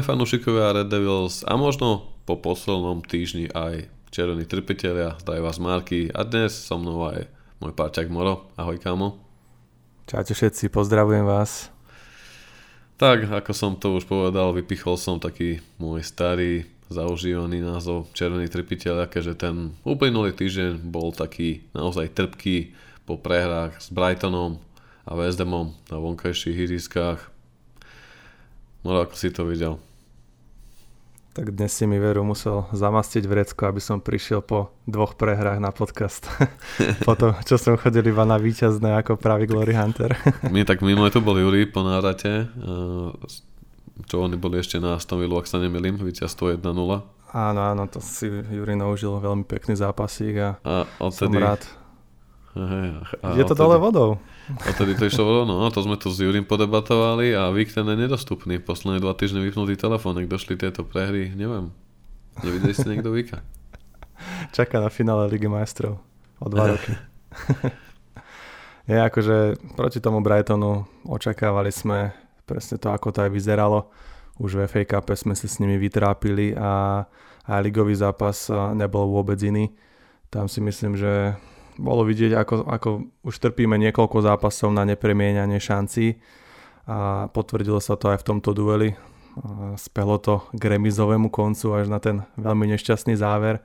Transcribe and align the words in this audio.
Zdravíme 0.00 0.16
fanúšikovia 0.16 0.72
Red 0.80 0.88
Devils 0.88 1.44
a 1.44 1.60
možno 1.60 2.08
po 2.24 2.32
poslednom 2.32 3.04
týždni 3.04 3.52
aj 3.52 3.84
červení 4.08 4.48
trpiteľia, 4.48 5.20
zdajú 5.20 5.44
vás 5.44 5.60
Marky 5.60 6.08
a 6.08 6.24
dnes 6.24 6.56
so 6.56 6.80
mnou 6.80 7.04
aj 7.04 7.28
môj 7.60 7.76
páčak 7.76 8.08
Moro. 8.08 8.48
Ahoj 8.56 8.80
kámo. 8.80 9.20
Čaute 10.08 10.32
všetci, 10.32 10.72
pozdravujem 10.72 11.28
vás. 11.28 11.68
Tak, 12.96 13.28
ako 13.28 13.52
som 13.52 13.76
to 13.76 14.00
už 14.00 14.08
povedal, 14.08 14.56
vypichol 14.56 14.96
som 14.96 15.20
taký 15.20 15.60
môj 15.76 16.00
starý 16.00 16.64
zaužívaný 16.88 17.60
názov 17.60 18.08
Červený 18.16 18.48
trpiteľ, 18.48 19.04
keďže 19.04 19.36
ten 19.36 19.76
uplynulý 19.84 20.32
týždeň 20.32 20.80
bol 20.80 21.12
taký 21.12 21.68
naozaj 21.76 22.16
trpký 22.16 22.72
po 23.04 23.20
prehrách 23.20 23.76
s 23.76 23.92
Brightonom 23.92 24.64
a 25.04 25.12
West 25.12 25.36
Hamom 25.44 25.76
na 25.92 26.00
vonkajších 26.00 26.56
ihriskách 26.56 27.20
No 28.80 28.96
ako 28.96 29.12
si 29.12 29.28
to 29.28 29.44
videl? 29.44 29.76
Tak 31.30 31.54
dnes 31.54 31.70
si 31.70 31.86
mi 31.86 31.94
veru 32.02 32.26
musel 32.26 32.66
zamastiť 32.74 33.22
vrecko, 33.22 33.70
aby 33.70 33.78
som 33.78 34.02
prišiel 34.02 34.42
po 34.42 34.74
dvoch 34.82 35.14
prehrách 35.14 35.62
na 35.62 35.70
podcast. 35.70 36.26
po 37.06 37.14
to, 37.14 37.30
čo 37.46 37.54
som 37.54 37.78
chodil 37.78 38.02
iba 38.10 38.26
na 38.26 38.34
víťazné 38.34 38.98
ako 38.98 39.14
pravý 39.14 39.46
Glory 39.46 39.78
Hunter. 39.78 40.10
My 40.50 40.66
tak 40.66 40.82
minule 40.82 41.06
to 41.14 41.22
bol 41.22 41.38
Juri 41.38 41.70
po 41.70 41.86
návrate, 41.86 42.50
čo 44.10 44.26
oni 44.26 44.34
boli 44.34 44.58
ešte 44.58 44.82
na 44.82 44.98
Aston 44.98 45.22
Villa, 45.22 45.38
ak 45.38 45.46
sa 45.46 45.62
nemýlim, 45.62 46.02
víťazstvo 46.02 46.50
1-0. 46.50 46.66
Áno, 47.30 47.60
áno, 47.62 47.82
to 47.86 48.02
si 48.02 48.26
Juri 48.26 48.74
naužil 48.74 49.14
veľmi 49.22 49.46
pekný 49.46 49.78
zápasík 49.78 50.34
a, 50.34 50.58
a 50.66 50.82
odtedy, 50.98 51.38
som 51.38 51.46
rád. 51.46 51.62
A 52.50 53.38
Je 53.38 53.46
to 53.46 53.54
odtedy, 53.54 53.62
dole 53.62 53.76
vodou. 53.78 54.10
A 54.50 54.74
tedy 54.74 54.98
to 54.98 55.06
išlo 55.06 55.46
no, 55.46 55.62
to 55.70 55.86
sme 55.86 55.94
tu 55.94 56.10
s 56.10 56.18
Jurim 56.18 56.42
podebatovali 56.42 57.30
a 57.30 57.54
Vik 57.54 57.70
ten 57.70 57.86
je 57.86 57.94
nedostupný. 57.94 58.58
Posledné 58.58 58.98
dva 58.98 59.14
týždne 59.14 59.38
vypnutý 59.38 59.78
telefón, 59.78 60.18
ak 60.18 60.26
došli 60.26 60.58
tieto 60.58 60.82
prehry, 60.82 61.30
neviem. 61.30 61.70
Nevideli 62.42 62.74
ste 62.74 62.90
niekto 62.90 63.14
Vika? 63.14 63.46
Čaká 64.56 64.82
na 64.82 64.90
finále 64.90 65.30
Ligy 65.30 65.46
majstrov 65.46 66.02
o 66.42 66.46
dva 66.50 66.68
roky. 66.74 66.90
je 68.90 68.98
akože 68.98 69.36
proti 69.78 70.02
tomu 70.02 70.18
Brightonu 70.18 70.90
očakávali 71.06 71.70
sme 71.70 72.10
presne 72.50 72.82
to, 72.82 72.90
ako 72.90 73.14
to 73.14 73.22
aj 73.22 73.30
vyzeralo. 73.30 73.94
Už 74.42 74.58
v 74.58 74.66
FA 74.66 74.82
Cup 74.82 75.06
sme 75.14 75.38
sa 75.38 75.46
s 75.46 75.62
nimi 75.62 75.78
vytrápili 75.78 76.58
a, 76.58 77.04
a 77.46 77.52
ligový 77.62 77.94
zápas 77.94 78.50
nebol 78.74 79.06
vôbec 79.06 79.38
iný. 79.38 79.70
Tam 80.32 80.50
si 80.50 80.58
myslím, 80.58 80.98
že 80.98 81.38
bolo 81.80 82.04
vidieť, 82.04 82.36
ako, 82.36 82.68
ako 82.68 82.88
už 83.24 83.34
trpíme 83.40 83.80
niekoľko 83.80 84.20
zápasov 84.20 84.68
na 84.76 84.84
nepremienanie 84.84 85.56
šancí 85.56 86.20
a 86.84 87.26
potvrdilo 87.32 87.80
sa 87.80 87.96
to 87.96 88.12
aj 88.12 88.20
v 88.20 88.26
tomto 88.28 88.52
dueli. 88.52 88.92
Spelo 89.80 90.20
to 90.20 90.44
k 90.52 90.62
remizovému 90.76 91.32
koncu 91.32 91.72
až 91.72 91.88
na 91.88 91.96
ten 91.96 92.28
veľmi 92.36 92.68
nešťastný 92.76 93.16
záver. 93.16 93.64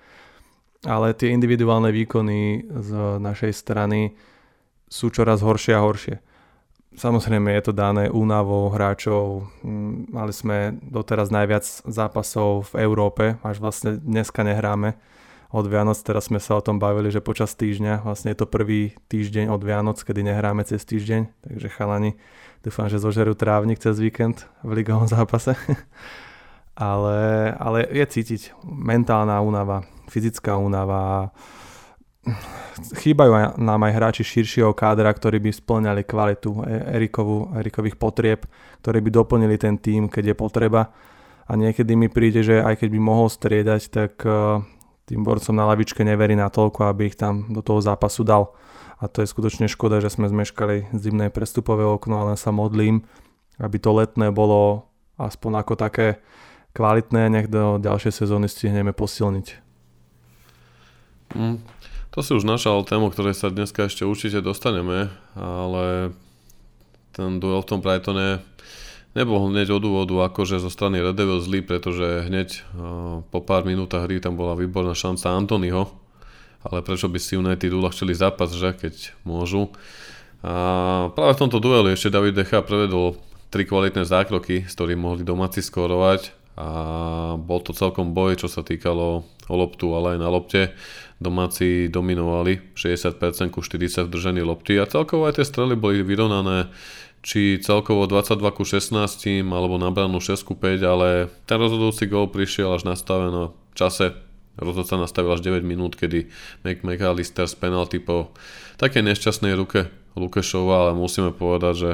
Ale 0.86 1.18
tie 1.18 1.34
individuálne 1.34 1.90
výkony 1.90 2.70
z 2.70 2.90
našej 3.18 3.52
strany 3.58 4.14
sú 4.86 5.10
čoraz 5.10 5.42
horšie 5.42 5.74
a 5.74 5.82
horšie. 5.82 6.16
Samozrejme 6.96 7.52
je 7.58 7.64
to 7.66 7.74
dané 7.76 8.08
únavou 8.08 8.72
hráčov. 8.72 9.50
Mali 10.14 10.32
sme 10.32 10.78
doteraz 10.80 11.34
najviac 11.34 11.66
zápasov 11.90 12.72
v 12.72 12.86
Európe, 12.86 13.36
až 13.44 13.60
vlastne 13.60 14.00
dneska 14.00 14.46
nehráme 14.46 14.96
od 15.56 15.66
Vianoc, 15.72 15.96
teraz 16.04 16.28
sme 16.28 16.44
sa 16.44 16.60
o 16.60 16.66
tom 16.66 16.84
bavili, 16.84 17.08
že 17.08 17.24
počas 17.24 17.56
týždňa, 17.56 18.04
vlastne 18.04 18.36
je 18.36 18.44
to 18.44 18.52
prvý 18.52 18.92
týždeň 19.08 19.48
od 19.48 19.64
Vianoc, 19.64 19.96
kedy 19.96 20.28
nehráme 20.28 20.68
cez 20.68 20.84
týždeň, 20.84 21.32
takže 21.48 21.68
chalani, 21.72 22.20
dúfam, 22.60 22.92
že 22.92 23.00
zožerú 23.00 23.40
trávnik 23.40 23.80
cez 23.80 23.96
víkend 23.96 24.52
v 24.68 24.84
ligovom 24.84 25.08
zápase. 25.08 25.56
ale, 26.76 27.56
ale 27.56 27.88
je 27.88 28.04
cítiť 28.04 28.52
mentálna 28.68 29.40
únava, 29.40 29.88
fyzická 30.12 30.60
únava, 30.60 31.32
chýbajú 33.00 33.56
nám 33.56 33.82
aj 33.88 33.96
hráči 33.96 34.24
širšieho 34.28 34.76
kádra, 34.76 35.08
ktorí 35.16 35.40
by 35.40 35.52
splňali 35.56 36.02
kvalitu 36.04 36.52
e- 36.68 37.00
Erikovu, 37.00 37.56
Erikových 37.56 37.96
potrieb, 37.96 38.44
ktorí 38.84 39.00
by 39.00 39.10
doplnili 39.24 39.56
ten 39.56 39.80
tým, 39.80 40.12
keď 40.12 40.34
je 40.34 40.36
potreba. 40.36 40.92
A 41.46 41.54
niekedy 41.54 41.94
mi 41.94 42.10
príde, 42.10 42.42
že 42.42 42.60
aj 42.60 42.84
keď 42.84 42.90
by 42.92 43.00
mohol 43.00 43.30
striedať, 43.30 43.82
tak 43.94 44.14
tým 45.06 45.22
borcom 45.22 45.54
na 45.54 45.70
lavičke 45.70 46.02
neverí 46.02 46.34
na 46.34 46.50
toľko, 46.50 46.90
aby 46.90 47.14
ich 47.14 47.18
tam 47.18 47.54
do 47.54 47.62
toho 47.62 47.78
zápasu 47.82 48.26
dal. 48.26 48.58
A 48.98 49.06
to 49.06 49.22
je 49.22 49.30
skutočne 49.30 49.70
škoda, 49.70 50.02
že 50.02 50.10
sme 50.10 50.26
zmeškali 50.26 50.90
zimné 50.96 51.30
prestupové 51.30 51.86
okno, 51.86 52.26
ale 52.26 52.40
sa 52.40 52.50
modlím, 52.50 53.06
aby 53.62 53.78
to 53.78 53.94
letné 53.94 54.34
bolo 54.34 54.90
aspoň 55.22 55.52
ako 55.62 55.74
také 55.78 56.08
kvalitné, 56.76 57.32
nech 57.32 57.48
do 57.48 57.80
ďalšej 57.80 58.26
sezóny 58.26 58.52
stihneme 58.52 58.92
posilniť. 58.92 59.48
Mm, 61.36 61.60
to 62.12 62.20
si 62.24 62.32
už 62.36 62.48
našal 62.48 62.84
tému, 62.84 63.12
ktorej 63.12 63.36
sa 63.36 63.52
dneska 63.52 63.88
ešte 63.88 64.08
určite 64.08 64.40
dostaneme, 64.44 65.12
ale 65.36 66.16
ten 67.16 67.40
duel 67.40 67.64
v 67.64 67.70
tom 67.70 67.80
Brightone 67.80 68.44
nebol 69.16 69.48
hneď 69.48 69.72
od 69.72 69.84
úvodu 69.88 70.28
akože 70.28 70.60
zo 70.60 70.68
strany 70.68 71.00
Red 71.00 71.16
Devil 71.16 71.40
zlý, 71.40 71.64
pretože 71.64 72.28
hneď 72.28 72.50
uh, 72.76 73.24
po 73.32 73.40
pár 73.40 73.64
minútach 73.64 74.06
hry 74.06 74.20
tam 74.20 74.36
bola 74.36 74.54
výborná 74.60 74.92
šanca 74.92 75.34
Antonyho, 75.34 75.90
ale 76.68 76.84
prečo 76.84 77.08
by 77.08 77.18
si 77.18 77.40
United 77.40 77.72
uľahčili 77.72 78.12
zápas, 78.12 78.52
že 78.52 78.76
keď 78.76 79.16
môžu. 79.24 79.72
A 80.46 81.10
práve 81.16 81.40
v 81.40 81.42
tomto 81.48 81.58
dueli 81.58 81.96
ešte 81.96 82.14
David 82.14 82.38
Decha 82.38 82.62
prevedol 82.62 83.18
tri 83.50 83.64
kvalitné 83.66 84.04
zákroky, 84.06 84.68
s 84.68 84.76
ktorými 84.76 85.02
mohli 85.02 85.24
domáci 85.24 85.64
skorovať 85.64 86.36
a 86.56 86.70
bol 87.36 87.60
to 87.60 87.76
celkom 87.76 88.16
boj, 88.16 88.40
čo 88.40 88.48
sa 88.48 88.64
týkalo 88.64 89.28
o 89.28 89.56
loptu, 89.56 89.92
ale 89.92 90.16
aj 90.16 90.20
na 90.24 90.30
lopte. 90.32 90.62
Domáci 91.20 91.92
dominovali 91.92 92.76
60% 92.76 93.52
ku 93.52 93.60
40 93.60 94.08
v 94.08 94.12
držení 94.12 94.42
lopty 94.44 94.80
a 94.80 94.88
celkovo 94.88 95.28
aj 95.28 95.40
tie 95.40 95.46
strely 95.48 95.76
boli 95.76 96.04
vyrovnané 96.04 96.72
či 97.26 97.58
celkovo 97.58 98.06
22 98.06 98.38
ku 98.54 98.62
16 98.62 98.94
alebo 99.50 99.82
na 99.82 99.90
branu 99.90 100.22
6 100.22 100.46
ku 100.46 100.54
5, 100.54 100.86
ale 100.86 101.34
ten 101.50 101.58
rozhodujúci 101.58 102.06
gol 102.06 102.30
prišiel 102.30 102.78
až 102.78 102.86
nastaveno 102.86 103.58
v 103.74 103.76
čase. 103.76 104.14
Rozhodca 104.56 104.96
nastavil 105.02 105.34
až 105.34 105.42
9 105.42 105.66
minút, 105.66 105.98
kedy 105.98 106.30
Mac 106.62 106.86
McAllister 106.86 107.50
z 107.50 107.58
penalty 107.58 107.98
po 107.98 108.30
také 108.78 109.02
nešťastnej 109.02 109.58
ruke 109.58 109.90
Lukešova, 110.16 110.88
ale 110.88 110.92
musíme 110.94 111.34
povedať, 111.34 111.74
že 111.76 111.92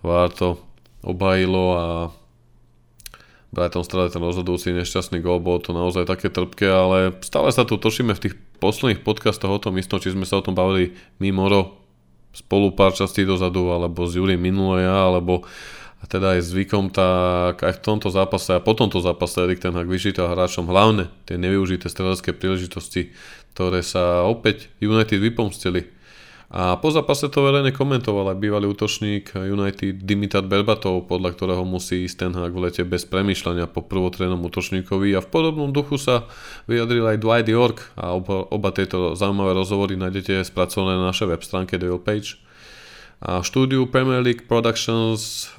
VAR 0.00 0.32
to 0.32 0.62
obhajilo 1.02 1.64
a 1.76 1.86
Brighton 3.50 3.82
strade 3.82 4.14
ten 4.14 4.22
rozhodujúci 4.22 4.70
nešťastný 4.70 5.18
gol, 5.18 5.42
bolo 5.42 5.58
to 5.58 5.74
naozaj 5.74 6.06
také 6.06 6.30
trpké, 6.30 6.70
ale 6.70 7.18
stále 7.26 7.50
sa 7.50 7.66
tu 7.66 7.74
točíme 7.74 8.14
v 8.14 8.22
tých 8.22 8.34
posledných 8.62 9.02
podcastoch 9.02 9.50
o 9.50 9.58
tom 9.58 9.74
istom, 9.82 9.98
či 9.98 10.14
sme 10.14 10.22
sa 10.22 10.38
o 10.38 10.46
tom 10.46 10.54
bavili 10.54 10.94
mimo 11.18 11.50
spolu 12.30 12.72
pár 12.74 12.94
častí 12.94 13.26
dozadu, 13.26 13.70
alebo 13.74 14.06
s 14.06 14.14
Júri 14.14 14.38
minulé 14.38 14.86
ja, 14.86 15.10
alebo 15.10 15.46
a 16.00 16.08
teda 16.08 16.40
aj 16.40 16.48
zvykom, 16.48 16.88
tak 16.88 17.60
aj 17.60 17.76
v 17.76 17.84
tomto 17.84 18.08
zápase 18.08 18.56
a 18.56 18.64
po 18.64 18.72
tomto 18.72 19.04
zápase 19.04 19.44
Erik 19.44 19.60
ten 19.60 19.76
Hag 19.76 19.84
vyčítal 19.84 20.32
hráčom 20.32 20.64
hlavne 20.64 21.12
tie 21.28 21.36
nevyužité 21.36 21.92
strelecké 21.92 22.32
príležitosti, 22.32 23.12
ktoré 23.52 23.84
sa 23.84 24.24
opäť 24.24 24.72
United 24.80 25.20
vypomstili. 25.20 25.92
A 26.50 26.74
po 26.82 26.90
zápase 26.90 27.30
to 27.30 27.46
verejne 27.46 27.70
komentoval 27.70 28.34
aj 28.34 28.42
bývalý 28.42 28.66
útočník 28.74 29.38
United 29.38 30.02
Dimitar 30.02 30.42
Berbatov, 30.42 31.06
podľa 31.06 31.38
ktorého 31.38 31.62
musí 31.62 32.02
ísť 32.10 32.26
ten 32.26 32.34
v 32.34 32.56
lete 32.58 32.82
bez 32.82 33.06
premýšľania 33.06 33.70
po 33.70 33.86
prvotrénom 33.86 34.42
útočníkovi 34.50 35.14
a 35.14 35.22
v 35.22 35.30
podobnom 35.30 35.70
duchu 35.70 35.94
sa 35.94 36.26
vyjadril 36.66 37.06
aj 37.06 37.22
Dwight 37.22 37.46
York 37.46 37.94
a 37.94 38.18
oba, 38.18 38.50
oba 38.50 38.74
tieto 38.74 39.14
zaujímavé 39.14 39.54
rozhovory 39.54 39.94
nájdete 39.94 40.42
spracované 40.42 40.98
na 40.98 41.14
našej 41.14 41.30
web 41.30 41.42
stránke 41.46 41.78
The 41.78 41.94
Page. 42.02 42.42
A 43.22 43.46
štúdiu 43.46 43.86
Premier 43.86 44.18
League 44.18 44.50
Productions 44.50 45.54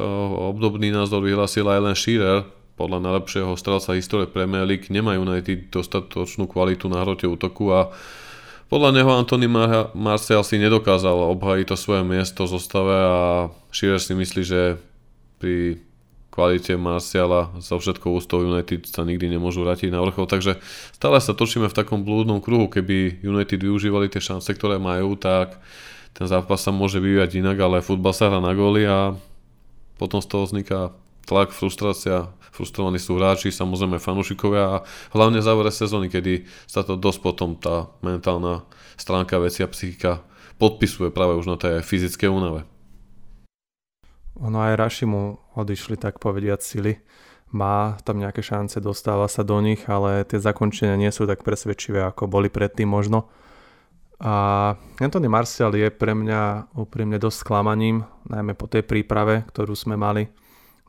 obdobný 0.51 0.91
názor 0.91 1.23
vyhlásil 1.23 1.71
aj 1.71 1.79
Len 1.87 1.95
Shearer, 1.95 2.43
podľa 2.75 2.99
najlepšieho 2.99 3.55
strelca 3.55 3.95
histórie 3.95 4.27
Premier 4.27 4.67
League 4.67 4.91
nemá 4.91 5.15
United 5.15 5.71
dostatočnú 5.71 6.51
kvalitu 6.51 6.91
na 6.91 6.99
hrote 7.05 7.29
útoku 7.31 7.71
a 7.71 7.95
podľa 8.71 8.95
neho 8.95 9.11
Antony 9.11 9.51
Mar- 9.51 9.91
si 10.23 10.55
nedokázal 10.55 11.35
obhajiť 11.35 11.65
to 11.67 11.75
svoje 11.75 12.07
miesto 12.07 12.47
v 12.47 12.55
zostave 12.55 12.95
a 12.95 13.19
Shearer 13.75 13.99
si 13.99 14.15
myslí, 14.15 14.41
že 14.47 14.79
pri 15.43 15.83
kvalite 16.31 16.79
Marciala 16.79 17.51
za 17.59 17.75
všetkou 17.75 18.15
ústou 18.15 18.47
United 18.47 18.87
sa 18.87 19.03
nikdy 19.03 19.35
nemôžu 19.35 19.67
vrátiť 19.67 19.91
na 19.91 19.99
vrchol, 19.99 20.31
takže 20.31 20.63
stále 20.95 21.19
sa 21.19 21.35
točíme 21.35 21.67
v 21.67 21.75
takom 21.75 22.07
blúdnom 22.07 22.39
kruhu, 22.39 22.71
keby 22.71 23.19
United 23.19 23.59
využívali 23.59 24.07
tie 24.07 24.23
šance, 24.23 24.47
ktoré 24.55 24.79
majú, 24.79 25.19
tak 25.19 25.59
ten 26.15 26.31
zápas 26.31 26.63
sa 26.63 26.71
môže 26.71 27.03
vyvíjať 27.03 27.43
inak, 27.43 27.59
ale 27.59 27.83
futbal 27.83 28.15
sa 28.15 28.31
hrá 28.31 28.39
na 28.39 28.55
góly 28.55 28.87
a 28.87 29.19
potom 29.99 30.23
z 30.23 30.27
toho 30.31 30.47
vzniká 30.47 30.95
tlak, 31.25 31.53
frustrácia, 31.53 32.31
frustrovaní 32.51 32.99
sú 32.99 33.15
hráči, 33.17 33.49
samozrejme 33.49 33.97
fanúšikovia 33.97 34.63
a 34.67 34.77
hlavne 35.15 35.39
závere 35.39 35.71
sezóny, 35.71 36.11
kedy 36.11 36.45
sa 36.67 36.83
to 36.83 36.99
dosť 36.99 37.19
potom 37.23 37.55
tá 37.55 37.89
mentálna 38.03 38.67
stránka 38.99 39.39
veci 39.39 39.63
a 39.63 39.71
psychika 39.71 40.21
podpisuje 40.61 41.09
práve 41.09 41.39
už 41.41 41.47
na 41.49 41.57
tej 41.57 41.81
fyzické 41.81 42.29
únave. 42.29 42.67
Ono 44.41 44.57
aj 44.61 44.77
Rašimu 44.77 45.53
odišli 45.57 45.97
tak 45.97 46.21
povediať 46.21 46.59
sily. 46.61 46.93
má 47.51 47.99
tam 48.07 48.17
nejaké 48.19 48.39
šance, 48.39 48.79
dostáva 48.79 49.27
sa 49.27 49.43
do 49.43 49.59
nich, 49.59 49.83
ale 49.91 50.23
tie 50.23 50.39
zakončenia 50.39 50.95
nie 50.95 51.11
sú 51.11 51.27
tak 51.27 51.43
presvedčivé, 51.43 51.99
ako 52.07 52.31
boli 52.31 52.47
predtým 52.47 52.87
možno. 52.87 53.27
A 54.21 54.75
Anthony 55.01 55.27
Martial 55.27 55.75
je 55.75 55.91
pre 55.91 56.15
mňa 56.15 56.71
úprimne 56.77 57.19
dosť 57.19 57.37
sklamaním, 57.43 58.07
najmä 58.29 58.55
po 58.55 58.71
tej 58.71 58.87
príprave, 58.87 59.43
ktorú 59.51 59.75
sme 59.75 59.99
mali 59.99 60.31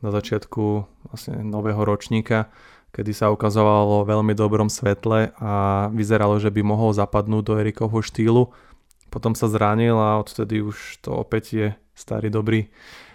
na 0.03 0.11
začiatku 0.11 0.63
vlastne 1.07 1.39
nového 1.47 1.79
ročníka, 1.79 2.51
kedy 2.91 3.15
sa 3.15 3.31
ukazovalo 3.31 3.87
vo 3.87 3.99
veľmi 4.03 4.35
dobrom 4.35 4.67
svetle 4.67 5.31
a 5.39 5.87
vyzeralo, 5.95 6.37
že 6.37 6.51
by 6.51 6.61
mohol 6.61 6.91
zapadnúť 6.91 7.43
do 7.47 7.53
Erikovho 7.57 8.03
štýlu. 8.03 8.51
Potom 9.07 9.33
sa 9.33 9.47
zranil 9.47 9.95
a 9.95 10.19
odtedy 10.19 10.59
už 10.59 10.99
to 10.99 11.15
opäť 11.15 11.43
je 11.55 11.67
starý 11.95 12.27
dobrý 12.27 12.67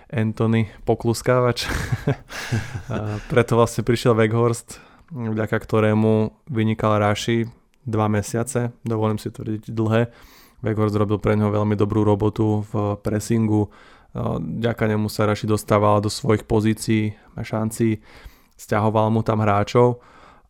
Anthony 0.09 0.73
pokluskávač. 0.89 1.69
a 2.93 3.21
preto 3.29 3.61
vlastne 3.61 3.85
prišiel 3.85 4.17
Weghorst, 4.17 4.81
vďaka 5.13 5.61
ktorému 5.61 6.33
vynikal 6.49 6.97
Raši 6.97 7.45
dva 7.85 8.09
mesiace, 8.09 8.73
dovolím 8.83 9.21
si 9.21 9.29
tvrdiť 9.29 9.69
dlhé. 9.69 10.09
Weghorst 10.65 10.97
robil 10.99 11.23
pre 11.23 11.39
neho 11.39 11.53
veľmi 11.53 11.79
dobrú 11.79 12.03
robotu 12.03 12.67
v 12.73 12.99
pressingu, 12.99 13.71
vďaka 14.19 14.85
nemu 14.91 15.07
sa 15.07 15.31
Raši 15.31 15.47
dostával 15.47 16.03
do 16.03 16.11
svojich 16.11 16.43
pozícií 16.43 17.15
a 17.39 17.47
šancí, 17.47 18.03
stiahoval 18.59 19.15
mu 19.15 19.23
tam 19.23 19.39
hráčov, 19.39 20.03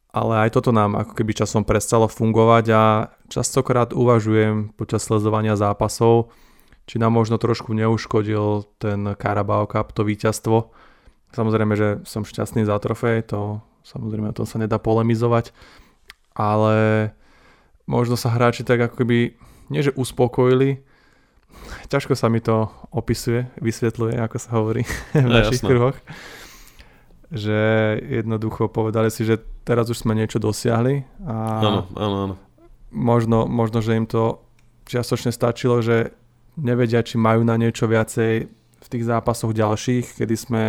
ale 0.09 0.49
aj 0.49 0.57
toto 0.57 0.73
nám 0.73 0.97
ako 0.97 1.13
keby 1.13 1.37
časom 1.37 1.69
prestalo 1.69 2.09
fungovať 2.09 2.65
a 2.73 2.83
častokrát 3.29 3.93
uvažujem 3.93 4.73
počas 4.73 5.05
sledovania 5.05 5.53
zápasov, 5.53 6.33
či 6.89 6.97
nám 6.97 7.13
možno 7.13 7.37
trošku 7.37 7.77
neuškodil 7.77 8.65
ten 8.81 9.13
Carabao 9.21 9.69
Cup, 9.69 9.93
to 9.93 10.09
víťazstvo. 10.09 10.73
Samozrejme, 11.37 11.77
že 11.77 11.89
som 12.09 12.25
šťastný 12.25 12.65
za 12.65 12.81
trofej, 12.81 13.29
to 13.29 13.61
samozrejme 13.85 14.33
o 14.33 14.37
tom 14.37 14.49
sa 14.49 14.57
nedá 14.57 14.81
polemizovať, 14.81 15.53
ale 16.33 17.13
možno 17.85 18.17
sa 18.17 18.33
hráči 18.33 18.65
tak 18.65 18.81
ako 18.81 19.05
keby, 19.05 19.37
nie 19.69 19.85
že 19.85 19.93
uspokojili, 19.93 20.88
ťažko 21.89 22.15
sa 22.17 22.29
mi 22.33 22.41
to 22.43 22.69
opisuje, 22.93 23.49
vysvetľuje, 23.61 24.19
ako 24.21 24.37
sa 24.37 24.51
hovorí 24.57 24.83
v 25.17 25.27
no, 25.27 25.35
našich 25.43 25.65
jasno. 25.65 25.69
kruhoch, 25.69 25.97
že 27.29 27.61
jednoducho 28.05 28.73
povedali 28.73 29.13
si, 29.13 29.25
že 29.25 29.41
teraz 29.65 29.93
už 29.93 30.01
sme 30.01 30.17
niečo 30.17 30.41
dosiahli 30.41 31.05
a 31.29 31.35
áno, 31.61 31.81
áno, 31.97 32.17
áno. 32.25 32.35
Možno, 32.89 33.45
možno, 33.45 33.85
že 33.85 34.01
im 34.01 34.09
to 34.09 34.41
čiastočne 34.89 35.29
stačilo, 35.29 35.85
že 35.85 36.17
nevedia, 36.57 37.05
či 37.05 37.21
majú 37.21 37.45
na 37.45 37.61
niečo 37.61 37.85
viacej 37.85 38.33
v 38.79 38.87
tých 38.89 39.05
zápasoch 39.05 39.53
ďalších, 39.53 40.17
kedy 40.19 40.35
sme 40.35 40.65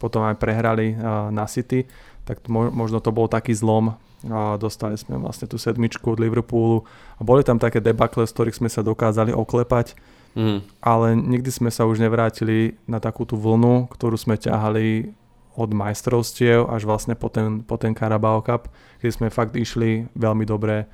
potom 0.00 0.24
aj 0.24 0.38
prehrali 0.40 0.94
na 1.30 1.44
City, 1.44 1.84
tak 2.24 2.46
možno 2.48 3.02
to 3.02 3.10
bol 3.12 3.26
taký 3.26 3.52
zlom. 3.52 3.98
A 4.26 4.58
dostali 4.58 4.98
sme 4.98 5.14
vlastne 5.14 5.46
tú 5.46 5.62
sedmičku 5.62 6.02
od 6.10 6.18
Liverpoolu 6.18 6.82
a 7.18 7.22
boli 7.22 7.46
tam 7.46 7.62
také 7.62 7.78
debakle, 7.78 8.26
z 8.26 8.34
ktorých 8.34 8.58
sme 8.58 8.70
sa 8.70 8.82
dokázali 8.82 9.30
oklepať, 9.30 9.94
mm. 10.34 10.82
ale 10.82 11.16
nikdy 11.16 11.48
sme 11.48 11.70
sa 11.72 11.86
už 11.86 12.02
nevrátili 12.02 12.76
na 12.84 12.98
takú 12.98 13.24
tú 13.24 13.38
vlnu, 13.38 13.88
ktorú 13.92 14.18
sme 14.18 14.36
ťahali 14.36 15.12
od 15.58 15.70
majstrovstiev 15.74 16.70
až 16.70 16.86
vlastne 16.86 17.18
po 17.18 17.26
ten, 17.26 17.66
po 17.66 17.74
ten 17.74 17.90
Carabao 17.92 18.38
Cup, 18.44 18.70
keď 19.02 19.10
sme 19.10 19.26
fakt 19.28 19.58
išli 19.58 20.06
veľmi 20.14 20.46
dobre, 20.46 20.86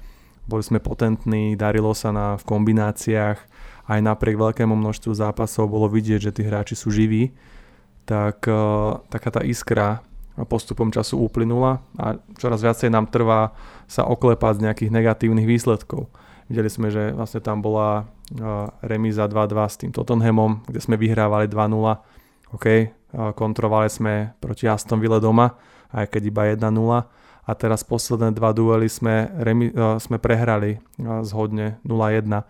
boli 0.48 0.64
sme 0.64 0.80
potentní, 0.80 1.56
darilo 1.56 1.92
sa 1.92 2.12
na, 2.12 2.36
v 2.40 2.44
kombináciách, 2.48 3.38
aj 3.84 4.00
napriek 4.00 4.40
veľkému 4.40 4.72
množstvu 4.72 5.12
zápasov 5.12 5.68
bolo 5.68 5.92
vidieť, 5.92 6.20
že 6.30 6.32
tí 6.32 6.42
hráči 6.44 6.72
sú 6.72 6.88
živí, 6.88 7.36
tak 8.08 8.48
uh, 8.48 9.00
taká 9.12 9.28
tá 9.28 9.40
iskra 9.44 10.00
postupom 10.48 10.90
času 10.90 11.20
uplynula 11.20 11.78
a 11.94 12.18
čoraz 12.40 12.58
viacej 12.64 12.90
nám 12.90 13.06
trvá 13.06 13.54
sa 13.86 14.02
oklepať 14.02 14.58
z 14.58 14.64
nejakých 14.66 14.90
negatívnych 14.90 15.46
výsledkov. 15.46 16.10
Videli 16.50 16.66
sme, 16.66 16.90
že 16.90 17.14
vlastne 17.14 17.38
tam 17.38 17.62
bola 17.62 18.10
remíza 18.80 19.28
2-2 19.28 19.56
s 19.68 19.76
tým 19.80 19.90
Tottenhamom, 19.92 20.64
kde 20.64 20.80
sme 20.80 20.96
vyhrávali 20.96 21.50
2-0. 21.50 22.54
OK, 22.54 22.66
kontrolovali 23.34 23.90
sme 23.90 24.32
proti 24.38 24.70
Aston 24.70 25.02
Ville 25.02 25.18
doma, 25.20 25.58
aj 25.92 26.08
keď 26.14 26.22
iba 26.30 26.42
1-0 26.48 26.64
a 27.44 27.50
teraz 27.52 27.84
posledné 27.84 28.32
dva 28.32 28.56
duely 28.56 28.88
sme, 28.88 29.28
remi, 29.36 29.68
sme 30.00 30.16
prehrali 30.16 30.80
zhodne 31.22 31.76
0-1 31.84 32.44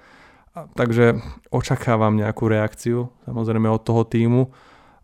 takže 0.78 1.18
očakávam 1.50 2.14
nejakú 2.14 2.46
reakciu, 2.46 3.10
samozrejme 3.26 3.66
od 3.66 3.82
toho 3.82 4.06
týmu, 4.06 4.54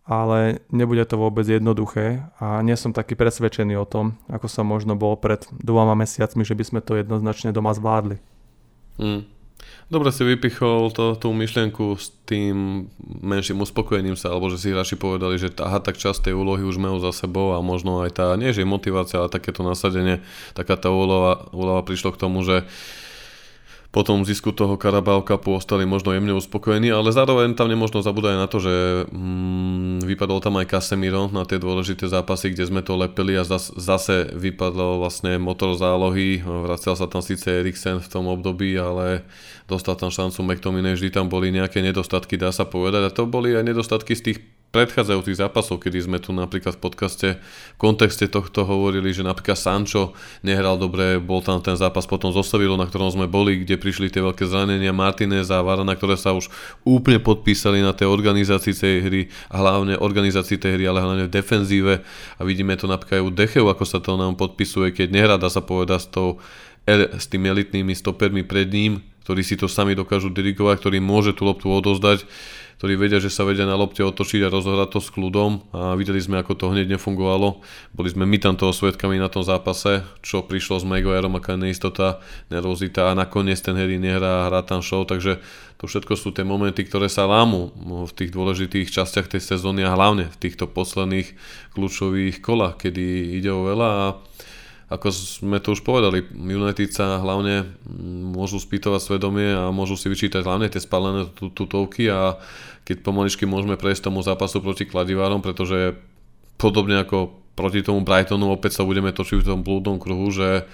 ale 0.06 0.62
nebude 0.70 1.02
to 1.06 1.18
vôbec 1.18 1.46
jednoduché 1.46 2.22
a 2.38 2.62
nie 2.62 2.74
som 2.78 2.94
taký 2.94 3.18
presvedčený 3.18 3.78
o 3.78 3.86
tom, 3.86 4.18
ako 4.30 4.46
som 4.46 4.66
možno 4.66 4.94
bol 4.94 5.18
pred 5.18 5.42
dvoma 5.50 5.94
mesiacmi, 5.98 6.42
že 6.46 6.54
by 6.54 6.64
sme 6.66 6.80
to 6.82 6.98
jednoznačne 6.98 7.50
doma 7.50 7.74
zvládli. 7.74 8.22
Mm. 8.98 9.26
Dobre 9.90 10.14
si 10.14 10.22
vypichol 10.22 10.94
to, 10.94 11.18
tú 11.18 11.34
myšlienku 11.34 11.98
s 11.98 12.14
tým 12.22 12.86
menším 13.02 13.66
uspokojením 13.66 14.14
sa, 14.14 14.30
alebo 14.30 14.46
že 14.46 14.62
si 14.62 14.70
hráči 14.70 14.94
povedali, 14.94 15.34
že 15.34 15.50
aha, 15.58 15.82
tak 15.82 15.98
čas 15.98 16.22
tej 16.22 16.38
úlohy 16.38 16.62
už 16.62 16.78
majú 16.78 17.02
za 17.02 17.10
sebou 17.10 17.58
a 17.58 17.60
možno 17.60 18.06
aj 18.06 18.14
tá, 18.14 18.38
nie 18.38 18.54
že 18.54 18.62
motivácia, 18.62 19.18
ale 19.18 19.34
takéto 19.34 19.66
nasadenie, 19.66 20.22
taká 20.54 20.78
tá 20.78 20.94
úloha, 20.94 21.50
úloha 21.50 21.82
prišlo 21.82 22.14
k 22.14 22.22
tomu, 22.22 22.46
že 22.46 22.62
po 23.90 24.06
tom 24.06 24.22
zisku 24.22 24.54
toho 24.54 24.78
Carabao 24.78 25.26
Cupu 25.26 25.58
ostali 25.58 25.82
možno 25.82 26.14
jemne 26.14 26.30
uspokojení, 26.38 26.94
ale 26.94 27.10
zároveň 27.10 27.58
tam 27.58 27.66
nemôžno 27.66 28.06
zabúdať 28.06 28.38
na 28.38 28.46
to, 28.46 28.62
že 28.62 28.74
mm, 29.10 30.06
vypadol 30.06 30.38
tam 30.38 30.62
aj 30.62 30.70
Casemiro 30.70 31.26
na 31.34 31.42
tie 31.42 31.58
dôležité 31.58 32.06
zápasy, 32.06 32.54
kde 32.54 32.70
sme 32.70 32.86
to 32.86 32.94
lepili 32.94 33.34
a 33.34 33.42
zas, 33.42 33.74
zase 33.74 34.30
vypadol 34.30 35.02
vlastne 35.02 35.42
motor 35.42 35.74
zálohy, 35.74 36.38
vracal 36.38 36.94
sa 36.94 37.10
tam 37.10 37.18
síce 37.18 37.50
Eriksen 37.50 37.98
v 37.98 38.06
tom 38.06 38.30
období, 38.30 38.78
ale 38.78 39.26
dostal 39.70 39.94
tam 39.94 40.10
šancu 40.10 40.42
McTominay, 40.42 40.98
vždy 40.98 41.14
tam 41.14 41.30
boli 41.30 41.54
nejaké 41.54 41.78
nedostatky, 41.78 42.34
dá 42.34 42.50
sa 42.50 42.66
povedať, 42.66 43.06
a 43.06 43.14
to 43.14 43.30
boli 43.30 43.54
aj 43.54 43.62
nedostatky 43.62 44.18
z 44.18 44.22
tých 44.26 44.38
predchádzajúcich 44.70 45.42
zápasov, 45.42 45.82
kedy 45.82 45.98
sme 45.98 46.18
tu 46.22 46.30
napríklad 46.30 46.78
v 46.78 46.82
podcaste 46.82 47.28
v 47.42 47.78
kontexte 47.78 48.30
tohto 48.30 48.62
hovorili, 48.62 49.10
že 49.10 49.26
napríklad 49.26 49.58
Sancho 49.58 50.14
nehral 50.46 50.78
dobre, 50.78 51.18
bol 51.18 51.42
tam 51.42 51.58
ten 51.58 51.74
zápas 51.74 52.06
potom 52.06 52.30
zo 52.30 52.46
Sevilou, 52.46 52.78
na 52.78 52.86
ktorom 52.86 53.10
sme 53.10 53.26
boli, 53.26 53.66
kde 53.66 53.74
prišli 53.74 54.14
tie 54.14 54.22
veľké 54.22 54.46
zranenia 54.46 54.94
Martinez 54.94 55.50
a 55.50 55.58
Varana, 55.66 55.98
ktoré 55.98 56.14
sa 56.14 56.30
už 56.30 56.46
úplne 56.86 57.18
podpísali 57.18 57.82
na 57.82 57.90
tej 57.90 58.06
organizácii 58.06 58.70
tej 58.70 58.96
hry 59.02 59.22
a 59.50 59.58
hlavne 59.58 59.98
organizácii 59.98 60.62
tej 60.62 60.78
hry, 60.78 60.84
ale 60.86 61.02
hlavne 61.02 61.24
v 61.26 61.34
defenzíve. 61.34 61.94
A 62.38 62.40
vidíme 62.46 62.78
to 62.78 62.86
napríklad 62.86 63.18
aj 63.20 63.26
u 63.26 63.30
Dechev, 63.34 63.66
ako 63.66 63.82
sa 63.82 63.98
to 63.98 64.14
nám 64.14 64.38
podpisuje, 64.38 64.94
keď 64.94 65.08
nehrá, 65.10 65.34
dá 65.34 65.50
sa 65.50 65.66
povedať 65.66 65.98
s, 65.98 66.08
tou, 66.14 66.38
s 66.86 67.26
tými 67.26 67.50
elitnými 67.50 67.90
stopermi 67.90 68.46
pred 68.46 68.70
ním, 68.70 69.02
ktorí 69.30 69.46
si 69.46 69.54
to 69.54 69.70
sami 69.70 69.94
dokážu 69.94 70.26
dirigovať, 70.34 70.82
ktorí 70.82 70.98
môže 70.98 71.38
tú 71.38 71.46
loptu 71.46 71.70
odozdať 71.70 72.26
ktorí 72.80 72.96
vedia, 72.96 73.20
že 73.20 73.28
sa 73.28 73.44
vedia 73.44 73.68
na 73.68 73.76
lopte 73.76 74.00
otočiť 74.00 74.40
a 74.40 74.48
rozohrať 74.48 74.88
to 74.96 75.00
s 75.04 75.12
kľudom. 75.12 75.68
A 75.76 75.92
videli 76.00 76.16
sme, 76.16 76.40
ako 76.40 76.56
to 76.56 76.72
hneď 76.72 76.96
nefungovalo. 76.96 77.60
Boli 77.92 78.08
sme 78.08 78.24
my 78.24 78.40
tam 78.40 78.56
toho 78.56 78.72
svetkami 78.72 79.20
na 79.20 79.28
tom 79.28 79.44
zápase, 79.44 80.00
čo 80.24 80.40
prišlo 80.40 80.80
s 80.80 80.88
Maguireom, 80.88 81.36
aká 81.36 81.60
neistota, 81.60 82.24
nervozita 82.48 83.12
a 83.12 83.18
nakoniec 83.20 83.60
ten 83.60 83.76
Harry 83.76 84.00
nehrá 84.00 84.40
a 84.40 84.46
hrá 84.48 84.64
tam 84.64 84.80
show, 84.80 85.04
takže 85.04 85.44
to 85.76 85.84
všetko 85.92 86.16
sú 86.16 86.32
tie 86.32 86.40
momenty, 86.40 86.88
ktoré 86.88 87.12
sa 87.12 87.28
lámu 87.28 87.68
v 88.08 88.12
tých 88.16 88.32
dôležitých 88.32 88.88
častiach 88.88 89.28
tej 89.28 89.44
sezóny 89.44 89.84
a 89.84 89.92
hlavne 89.92 90.32
v 90.32 90.40
týchto 90.40 90.64
posledných 90.64 91.36
kľúčových 91.76 92.40
kolách, 92.40 92.88
kedy 92.88 93.36
ide 93.36 93.52
o 93.52 93.60
veľa. 93.60 93.88
A 93.92 94.04
ako 94.90 95.06
sme 95.14 95.62
to 95.62 95.78
už 95.78 95.86
povedali, 95.86 96.26
United 96.34 96.90
sa 96.90 97.22
hlavne 97.22 97.78
môžu 98.34 98.58
spýtovať 98.58 98.98
svedomie 98.98 99.54
a 99.54 99.70
môžu 99.70 99.94
si 99.94 100.10
vyčítať 100.10 100.42
hlavne 100.42 100.66
tie 100.66 100.82
spálené 100.82 101.30
tutovky 101.30 102.10
a 102.10 102.42
keď 102.82 103.06
pomaličky 103.06 103.46
môžeme 103.46 103.78
prejsť 103.78 104.10
tomu 104.10 104.18
zápasu 104.26 104.58
proti 104.58 104.90
Kladivárom, 104.90 105.46
pretože 105.46 105.94
podobne 106.58 107.06
ako 107.06 107.38
proti 107.54 107.86
tomu 107.86 108.02
Brightonu 108.02 108.50
opäť 108.50 108.82
sa 108.82 108.82
budeme 108.82 109.14
točiť 109.14 109.46
v 109.46 109.48
tom 109.54 109.62
blúdnom 109.62 110.02
kruhu, 110.02 110.26
že 110.34 110.66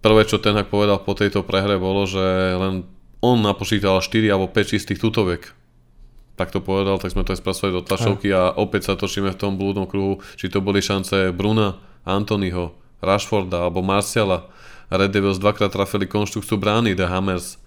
prvé 0.00 0.24
čo 0.24 0.40
ten 0.40 0.56
povedal 0.64 1.04
po 1.04 1.12
tejto 1.12 1.44
prehre 1.44 1.76
bolo, 1.76 2.08
že 2.08 2.24
len 2.56 2.88
on 3.20 3.44
napočítal 3.44 4.00
4 4.00 4.32
alebo 4.32 4.48
5 4.48 4.72
čistých 4.72 4.96
tutoviek. 4.96 5.44
Tak 6.40 6.56
to 6.56 6.64
povedal, 6.64 6.96
tak 6.96 7.12
sme 7.12 7.20
to 7.20 7.36
aj 7.36 7.44
spracovali 7.44 7.76
do 7.76 7.84
tlačovky 7.84 8.32
a 8.32 8.56
opäť 8.56 8.88
sa 8.88 8.94
točíme 8.96 9.28
v 9.28 9.36
tom 9.36 9.60
blúdnom 9.60 9.84
kruhu, 9.84 10.24
či 10.40 10.48
to 10.48 10.64
boli 10.64 10.80
šance 10.80 11.36
Bruna, 11.36 11.76
Antonyho, 12.08 12.79
Rashforda 13.00 13.68
alebo 13.68 13.80
Marciala. 13.84 14.48
Red 14.90 15.10
Devils 15.14 15.38
dvakrát 15.38 15.70
trafili 15.72 16.06
konštrukciu 16.06 16.58
brány 16.58 16.94
The 16.94 17.06
Hammers. 17.06 17.58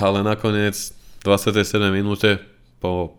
Ale 0.00 0.22
nakoniec 0.22 0.94
v 1.20 1.22
27. 1.24 1.92
minúte 1.92 2.40
po 2.80 3.16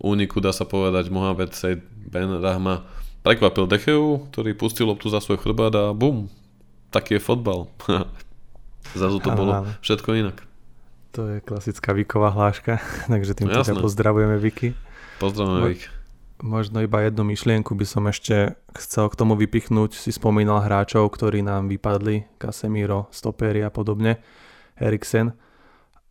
úniku 0.00 0.40
dá 0.40 0.56
sa 0.56 0.64
povedať 0.64 1.12
Mohamed 1.12 1.52
Seyd 1.52 1.84
Ben 2.08 2.32
Rahma 2.40 2.84
prekvapil 3.22 3.70
Decheu, 3.70 4.26
ktorý 4.34 4.56
pustil 4.58 4.90
loptu 4.90 5.06
za 5.08 5.22
svoj 5.22 5.38
chrbát 5.38 5.72
a 5.78 5.84
bum, 5.94 6.26
taký 6.90 7.16
je 7.16 7.22
fotbal. 7.22 7.70
Zrazu 8.98 9.22
to 9.22 9.30
bolo 9.32 9.68
všetko 9.80 10.10
inak. 10.18 10.42
To 11.12 11.28
je 11.28 11.38
klasická 11.44 11.94
Viková 11.94 12.34
hláška, 12.34 12.82
takže 13.12 13.36
týmto 13.38 13.62
no, 13.62 13.64
ťa 13.64 13.78
pozdravujeme 13.78 14.36
Viki. 14.42 14.74
Pozdravujeme 15.22 15.76
Vik. 15.76 16.01
Možno 16.42 16.82
iba 16.82 17.06
jednu 17.06 17.22
myšlienku 17.22 17.70
by 17.78 17.86
som 17.86 18.10
ešte 18.10 18.58
chcel 18.74 19.06
k 19.06 19.14
tomu 19.14 19.38
vypichnúť. 19.38 19.94
Si 19.94 20.10
spomínal 20.10 20.66
hráčov, 20.66 21.06
ktorí 21.14 21.38
nám 21.38 21.70
vypadli, 21.70 22.26
Casemiro, 22.42 23.06
Stopery 23.14 23.62
a 23.62 23.70
podobne, 23.70 24.18
Eriksen, 24.74 25.38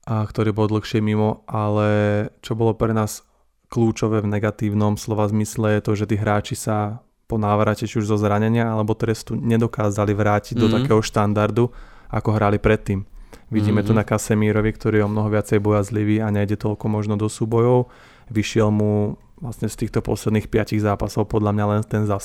a 0.08 0.24
ktorý 0.24 0.56
bol 0.56 0.72
dlhšie 0.72 1.04
mimo, 1.04 1.44
ale 1.52 2.32
čo 2.40 2.56
bolo 2.56 2.72
pre 2.80 2.96
nás 2.96 3.28
kľúčové 3.68 4.24
v 4.24 4.32
negatívnom 4.32 4.96
slova 4.96 5.28
zmysle 5.28 5.80
je 5.80 5.82
to, 5.84 5.92
že 6.00 6.06
tí 6.08 6.16
hráči 6.16 6.56
sa 6.56 7.04
po 7.28 7.36
návrate 7.36 7.88
či 7.88 8.00
už 8.00 8.08
zo 8.08 8.20
zranenia 8.20 8.68
alebo 8.68 8.92
trestu 8.92 9.40
nedokázali 9.40 10.12
vrátiť 10.12 10.56
mm-hmm. 10.56 10.64
do 10.64 10.68
mhm. 10.68 10.76
takého 10.80 11.02
štandardu, 11.04 11.66
ako 12.12 12.30
hrali 12.36 12.60
predtým. 12.60 13.08
Vidíme 13.52 13.84
mm-hmm. 13.84 13.96
tu 13.96 14.00
na 14.00 14.08
Kasemirovi, 14.08 14.72
ktorý 14.76 15.04
je 15.04 15.06
o 15.08 15.12
mnoho 15.12 15.28
viacej 15.28 15.60
bojazlivý 15.60 16.24
a 16.24 16.32
nejde 16.32 16.56
toľko 16.56 16.88
možno 16.88 17.20
do 17.20 17.28
súbojov. 17.28 17.92
Vyšiel 18.32 18.72
mu 18.72 19.20
vlastne 19.42 19.68
z 19.68 19.76
týchto 19.86 20.06
posledných 20.06 20.48
piatich 20.48 20.80
zápasov 20.80 21.28
podľa 21.28 21.52
mňa 21.52 21.66
len 21.68 21.82
ten 21.84 22.04
za. 22.06 22.22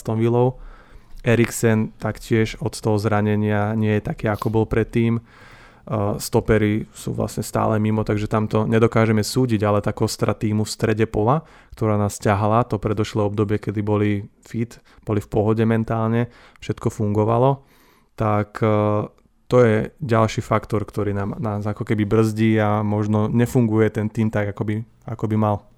Eriksen 1.27 1.91
taktiež 1.99 2.55
od 2.63 2.77
toho 2.77 3.01
zranenia 3.03 3.75
nie 3.75 3.99
je 3.99 4.03
taký, 4.05 4.31
ako 4.31 4.47
bol 4.53 4.65
predtým. 4.69 5.19
Uh, 5.87 6.19
stopery 6.19 6.87
sú 6.91 7.15
vlastne 7.15 7.47
stále 7.47 7.79
mimo, 7.79 8.03
takže 8.03 8.27
tam 8.27 8.51
to 8.51 8.67
nedokážeme 8.67 9.23
súdiť, 9.23 9.63
ale 9.63 9.79
tá 9.79 9.95
kostra 9.95 10.35
týmu 10.35 10.67
v 10.67 10.75
strede 10.75 11.07
pola, 11.07 11.47
ktorá 11.79 11.95
nás 11.95 12.19
ťahala, 12.19 12.67
to 12.67 12.83
predošlé 12.83 13.23
obdobie, 13.23 13.63
kedy 13.63 13.81
boli 13.87 14.27
fit, 14.43 14.83
boli 15.07 15.23
v 15.23 15.31
pohode 15.31 15.63
mentálne, 15.63 16.27
všetko 16.59 16.91
fungovalo, 16.91 17.63
tak 18.19 18.59
uh, 18.67 19.07
to 19.47 19.63
je 19.63 19.77
ďalší 20.03 20.43
faktor, 20.43 20.83
ktorý 20.83 21.15
nám, 21.15 21.39
nás 21.39 21.63
ako 21.63 21.87
keby 21.87 22.03
brzdí 22.03 22.59
a 22.59 22.83
možno 22.83 23.31
nefunguje 23.31 23.87
ten 23.95 24.11
tým 24.11 24.27
tak, 24.27 24.51
ako 24.51 24.63
by, 24.67 24.75
ako 25.07 25.25
by 25.31 25.37
mal. 25.39 25.76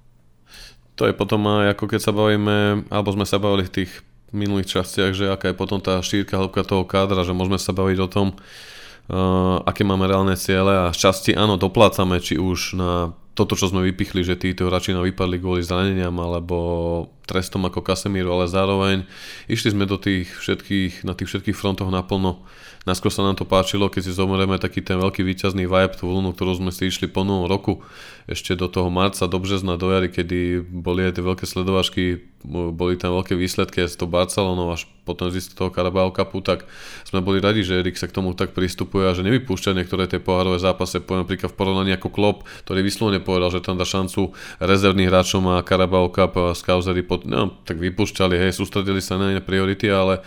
To 0.99 1.07
je 1.07 1.15
potom 1.15 1.47
aj 1.47 1.79
ako 1.79 1.85
keď 1.87 2.01
sa 2.03 2.13
bavíme, 2.13 2.85
alebo 2.91 3.15
sme 3.15 3.23
sa 3.23 3.39
bavili 3.39 3.71
v 3.71 3.75
tých 3.83 3.91
minulých 4.35 4.79
častiach, 4.79 5.15
že 5.15 5.31
aká 5.31 5.55
je 5.55 5.57
potom 5.57 5.79
tá 5.79 6.03
šírka 6.03 6.37
hĺbka 6.37 6.67
toho 6.67 6.85
kádra, 6.85 7.25
že 7.25 7.33
môžeme 7.33 7.57
sa 7.57 7.73
baviť 7.73 7.99
o 8.03 8.09
tom, 8.11 8.27
uh, 8.35 9.63
aké 9.65 9.87
máme 9.87 10.05
reálne 10.05 10.37
ciele 10.37 10.75
a 10.75 10.93
šťastie 10.93 11.39
áno, 11.39 11.57
doplácame 11.57 12.21
či 12.21 12.37
už 12.37 12.77
na 12.77 13.17
toto, 13.39 13.55
čo 13.55 13.71
sme 13.71 13.87
vypichli, 13.87 14.27
že 14.27 14.35
títo 14.35 14.67
hráči 14.67 14.91
nám 14.91 15.07
vypadli 15.07 15.39
kvôli 15.39 15.63
zraneniam 15.63 16.11
alebo 16.19 17.07
trestom 17.23 17.63
ako 17.71 17.87
Casemiro, 17.87 18.35
ale 18.35 18.51
zároveň 18.51 19.07
išli 19.47 19.71
sme 19.71 19.87
do 19.87 19.95
tých 19.95 20.27
všetkých, 20.27 21.07
na 21.07 21.15
tých 21.15 21.31
všetkých 21.31 21.55
frontoch 21.55 21.87
naplno 21.87 22.43
Najskôr 22.89 23.13
sa 23.13 23.21
nám 23.21 23.37
to 23.37 23.45
páčilo, 23.45 23.93
keď 23.93 24.09
si 24.09 24.17
zomerieme 24.17 24.57
taký 24.57 24.81
ten 24.81 24.97
veľký 24.97 25.21
výťazný 25.21 25.69
vibe, 25.69 26.01
tú 26.01 26.09
vlnu, 26.09 26.33
ktorú 26.33 26.57
sme 26.57 26.73
si 26.73 26.89
išli 26.89 27.05
po 27.05 27.21
novom 27.21 27.45
roku, 27.45 27.85
ešte 28.25 28.57
do 28.57 28.65
toho 28.65 28.89
marca, 28.89 29.29
do 29.29 29.37
března, 29.37 29.77
do 29.77 29.93
jary, 29.93 30.09
kedy 30.09 30.65
boli 30.65 31.05
aj 31.05 31.21
tie 31.21 31.25
veľké 31.29 31.45
sledovačky, 31.45 32.25
boli 32.49 32.97
tam 32.97 33.13
veľké 33.21 33.37
výsledky 33.37 33.85
s 33.85 34.01
to 34.01 34.09
Barcelonou 34.09 34.73
až 34.73 34.89
potom 35.05 35.33
z 35.33 35.53
toho 35.53 35.73
Carabao 35.73 36.13
Cupu, 36.13 36.45
tak 36.45 36.69
sme 37.05 37.25
boli 37.25 37.41
radi, 37.41 37.65
že 37.65 37.81
Erik 37.81 37.97
sa 37.97 38.09
k 38.09 38.17
tomu 38.21 38.37
tak 38.37 38.53
pristupuje 38.53 39.09
a 39.09 39.17
že 39.17 39.25
nevypúšťa 39.25 39.73
niektoré 39.77 40.05
tie 40.05 40.21
pohárové 40.21 40.61
zápasy, 40.61 41.01
poviem 41.01 41.25
napríklad 41.25 41.53
v 41.53 41.57
porovnaní 41.57 41.93
ako 41.97 42.09
Klopp, 42.13 42.45
ktorý 42.69 42.85
vyslovene 42.85 43.21
povedal, 43.21 43.49
že 43.53 43.65
tam 43.65 43.81
dá 43.81 43.89
šancu 43.89 44.37
rezervných 44.61 45.09
hráčom 45.09 45.45
a 45.49 45.65
Carabao 45.65 46.13
Cup 46.13 46.37
a 46.37 46.53
Scousery, 46.53 47.01
pod, 47.05 47.25
no, 47.25 47.57
tak 47.65 47.81
vypúšťali, 47.81 48.37
hej, 48.37 48.53
sústredili 48.57 49.01
sa 49.01 49.17
na 49.17 49.33
iné 49.33 49.41
priority, 49.41 49.89
ale 49.89 50.21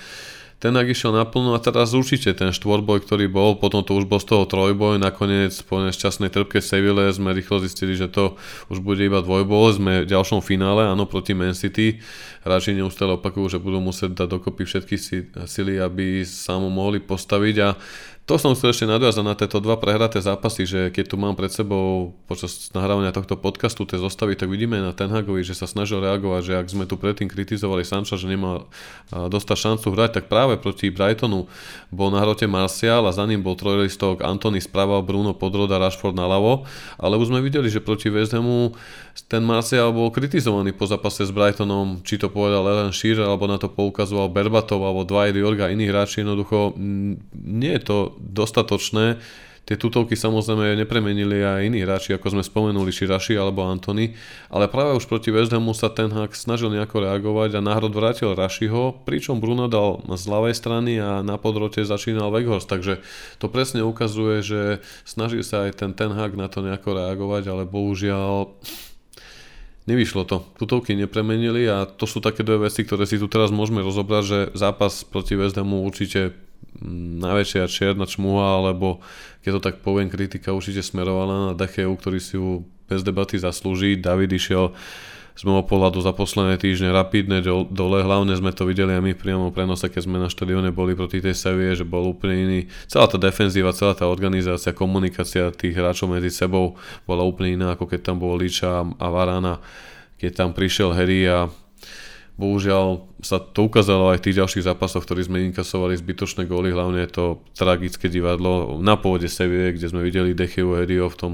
ten 0.62 0.78
ak 0.78 0.94
išiel 0.94 1.10
naplno 1.10 1.58
a 1.58 1.60
teraz 1.60 1.98
určite 1.98 2.38
ten 2.38 2.54
štvorboj, 2.54 3.02
ktorý 3.02 3.26
bol, 3.26 3.58
potom 3.58 3.82
to 3.82 3.98
už 3.98 4.06
bol 4.06 4.22
z 4.22 4.30
toho 4.30 4.46
trojboj, 4.46 5.02
nakoniec 5.02 5.58
po 5.66 5.82
nešťastnej 5.82 6.30
trpke 6.30 6.62
Seville 6.62 7.10
sme 7.10 7.34
rýchlo 7.34 7.66
zistili, 7.66 7.98
že 7.98 8.06
to 8.06 8.38
už 8.70 8.86
bude 8.86 9.02
iba 9.02 9.26
dvojboj, 9.26 9.82
sme 9.82 9.94
v 10.06 10.12
ďalšom 10.14 10.46
finále, 10.46 10.86
áno, 10.86 11.10
proti 11.10 11.34
Man 11.34 11.58
City. 11.58 11.98
Hráči 12.46 12.78
neustále 12.78 13.18
opakujú, 13.18 13.58
že 13.58 13.62
budú 13.62 13.82
musieť 13.82 14.14
dať 14.22 14.38
dokopy 14.38 14.66
všetky 14.66 14.96
sily, 15.50 15.82
aby 15.82 16.22
sa 16.26 16.62
mu 16.62 16.70
mohli 16.70 17.02
postaviť 17.02 17.56
a 17.62 17.74
to 18.30 18.38
som 18.38 18.54
chcel 18.54 18.72
ešte 18.72 18.86
nadviazať 18.86 19.24
na 19.26 19.34
tieto 19.34 19.58
dva 19.58 19.76
prehraté 19.82 20.22
zápasy, 20.22 20.64
že 20.64 20.80
keď 20.94 21.06
tu 21.10 21.16
mám 21.18 21.34
pred 21.34 21.50
sebou 21.50 22.14
počas 22.30 22.70
nahrávania 22.72 23.12
tohto 23.12 23.34
podcastu 23.36 23.84
tie 23.84 23.98
zostavy, 23.98 24.38
tak 24.38 24.48
vidíme 24.48 24.78
na 24.78 24.94
Tenhagovi, 24.94 25.42
že 25.42 25.58
sa 25.58 25.66
snažil 25.66 26.00
reagovať, 26.00 26.42
že 26.46 26.54
ak 26.56 26.68
sme 26.70 26.86
tu 26.86 26.96
predtým 27.02 27.28
kritizovali 27.28 27.82
Sancha, 27.82 28.16
že 28.16 28.30
nemá 28.30 28.70
dostať 29.10 29.58
šancu 29.58 29.88
hrať, 29.92 30.22
tak 30.22 30.26
práve 30.30 30.56
proti 30.62 30.94
Brightonu 30.94 31.50
bol 31.90 32.10
na 32.14 32.22
hrote 32.22 32.46
Martial 32.46 33.04
a 33.04 33.12
za 33.12 33.26
ním 33.26 33.42
bol 33.42 33.58
trojlistok 33.58 34.22
Antony 34.22 34.62
správal 34.62 35.02
Bruno 35.02 35.34
Podroda, 35.34 35.82
Rashford 35.82 36.16
na 36.16 36.30
ľavo, 36.30 36.70
ale 37.02 37.18
už 37.18 37.34
sme 37.34 37.42
videli, 37.42 37.68
že 37.68 37.84
proti 37.84 38.14
West 38.14 38.38
Hamu 38.38 38.78
ten 39.28 39.44
Martial 39.44 39.92
bol 39.92 40.12
kritizovaný 40.12 40.72
po 40.72 40.88
zápase 40.88 41.28
s 41.28 41.32
Brightonom, 41.36 42.00
či 42.04 42.16
to 42.16 42.32
povedal 42.32 42.64
Ellen 42.64 42.96
Shearer, 42.96 43.28
alebo 43.28 43.48
na 43.48 43.60
to 43.60 43.68
poukazoval 43.68 44.32
Berbatov, 44.32 44.84
alebo 44.84 45.04
Dwight 45.04 45.36
York 45.36 45.60
a 45.64 45.72
iní 45.72 45.88
hráči, 45.92 46.24
jednoducho 46.24 46.76
nie 47.36 47.72
je 47.76 47.84
to 47.84 47.98
dostatočné. 48.20 49.20
Tie 49.62 49.78
tutovky 49.78 50.18
samozrejme 50.18 50.74
nepremenili 50.74 51.46
aj 51.46 51.70
iní 51.70 51.86
hráči, 51.86 52.18
ako 52.18 52.34
sme 52.34 52.44
spomenuli, 52.44 52.90
či 52.90 53.06
Raši 53.06 53.38
alebo 53.38 53.62
Antony, 53.62 54.18
ale 54.50 54.66
práve 54.66 54.98
už 54.98 55.06
proti 55.06 55.30
West 55.30 55.54
Hamu 55.54 55.78
sa 55.78 55.94
ten 55.94 56.10
hák 56.10 56.34
snažil 56.34 56.74
nejako 56.74 57.06
reagovať 57.06 57.56
a 57.56 57.62
náhrod 57.62 57.94
vrátil 57.94 58.34
Rašiho, 58.34 59.06
pričom 59.06 59.38
Bruno 59.38 59.70
dal 59.70 60.02
z 60.18 60.24
ľavej 60.26 60.58
strany 60.58 60.98
a 60.98 61.22
na 61.22 61.38
podrote 61.38 61.86
začínal 61.86 62.34
Weghorst, 62.34 62.74
takže 62.74 63.06
to 63.38 63.54
presne 63.54 63.86
ukazuje, 63.86 64.42
že 64.42 64.62
snaží 65.06 65.46
sa 65.46 65.70
aj 65.70 65.78
ten 65.78 65.94
ten 65.94 66.10
hák 66.10 66.34
na 66.34 66.50
to 66.50 66.66
nejako 66.66 66.98
reagovať, 66.98 67.44
ale 67.54 67.64
bohužiaľ 67.70 68.58
Nevyšlo 69.90 70.30
to. 70.30 70.46
Tutovky 70.62 70.94
nepremenili 70.94 71.66
a 71.66 71.90
to 71.90 72.06
sú 72.06 72.22
také 72.22 72.46
dve 72.46 72.70
veci, 72.70 72.86
ktoré 72.86 73.10
si 73.10 73.18
tu 73.18 73.26
teraz 73.26 73.50
môžeme 73.50 73.82
rozobrať, 73.82 74.24
že 74.24 74.40
zápas 74.54 75.02
proti 75.02 75.34
West 75.34 75.58
Hamu 75.58 75.82
určite 75.82 76.38
mm, 76.78 77.18
najväčšia 77.18 77.66
čierna 77.66 78.06
čmuha, 78.06 78.62
alebo 78.62 79.02
keď 79.42 79.52
to 79.58 79.62
tak 79.66 79.76
poviem, 79.82 80.14
kritika 80.14 80.54
určite 80.54 80.86
smerovala 80.86 81.34
na 81.34 81.52
Decheu, 81.58 81.98
ktorý 81.98 82.22
si 82.22 82.38
ju 82.38 82.62
bez 82.86 83.02
debaty 83.02 83.42
zaslúži. 83.42 83.98
David 83.98 84.30
išiel 84.38 84.78
z 85.42 85.50
môjho 85.50 85.66
pohľadu 85.66 86.06
za 86.06 86.14
posledné 86.14 86.62
týždne 86.62 86.94
rapidne 86.94 87.42
dole, 87.66 88.06
hlavne 88.06 88.38
sme 88.38 88.54
to 88.54 88.70
videli 88.70 88.94
aj 88.94 89.02
my 89.02 89.14
priamo 89.18 89.50
prenose, 89.50 89.90
keď 89.90 90.02
sme 90.06 90.22
na 90.22 90.30
štadióne 90.30 90.70
boli 90.70 90.94
proti 90.94 91.18
tej 91.18 91.34
Sevie, 91.34 91.74
že 91.74 91.82
bol 91.82 92.06
úplne 92.06 92.46
iný. 92.46 92.60
Celá 92.86 93.10
tá 93.10 93.18
defenzíva, 93.18 93.74
celá 93.74 93.98
tá 93.98 94.06
organizácia, 94.06 94.70
komunikácia 94.70 95.50
tých 95.50 95.74
hráčov 95.74 96.14
medzi 96.14 96.30
sebou 96.30 96.78
bola 97.10 97.26
úplne 97.26 97.58
iná, 97.58 97.74
ako 97.74 97.90
keď 97.90 98.14
tam 98.14 98.22
bol 98.22 98.38
Líča 98.38 98.86
a 98.86 99.08
Varana, 99.10 99.58
keď 100.22 100.46
tam 100.46 100.50
prišiel 100.54 100.94
Harry 100.94 101.26
a 101.26 101.50
bohužiaľ 102.38 103.10
sa 103.26 103.42
to 103.42 103.66
ukázalo 103.66 104.14
aj 104.14 104.22
v 104.22 104.26
tých 104.30 104.38
ďalších 104.46 104.70
zápasoch, 104.70 105.10
ktorí 105.10 105.26
sme 105.26 105.42
inkasovali 105.50 105.98
zbytočné 105.98 106.46
góly, 106.46 106.70
hlavne 106.70 107.02
to 107.10 107.42
tragické 107.58 108.14
divadlo 108.14 108.78
na 108.78 108.94
pôvode 108.94 109.26
Sevie, 109.26 109.74
kde 109.74 109.90
sme 109.90 110.06
videli 110.06 110.38
Decheu 110.38 110.78
Harryho 110.78 111.10
v 111.10 111.18
tom 111.18 111.34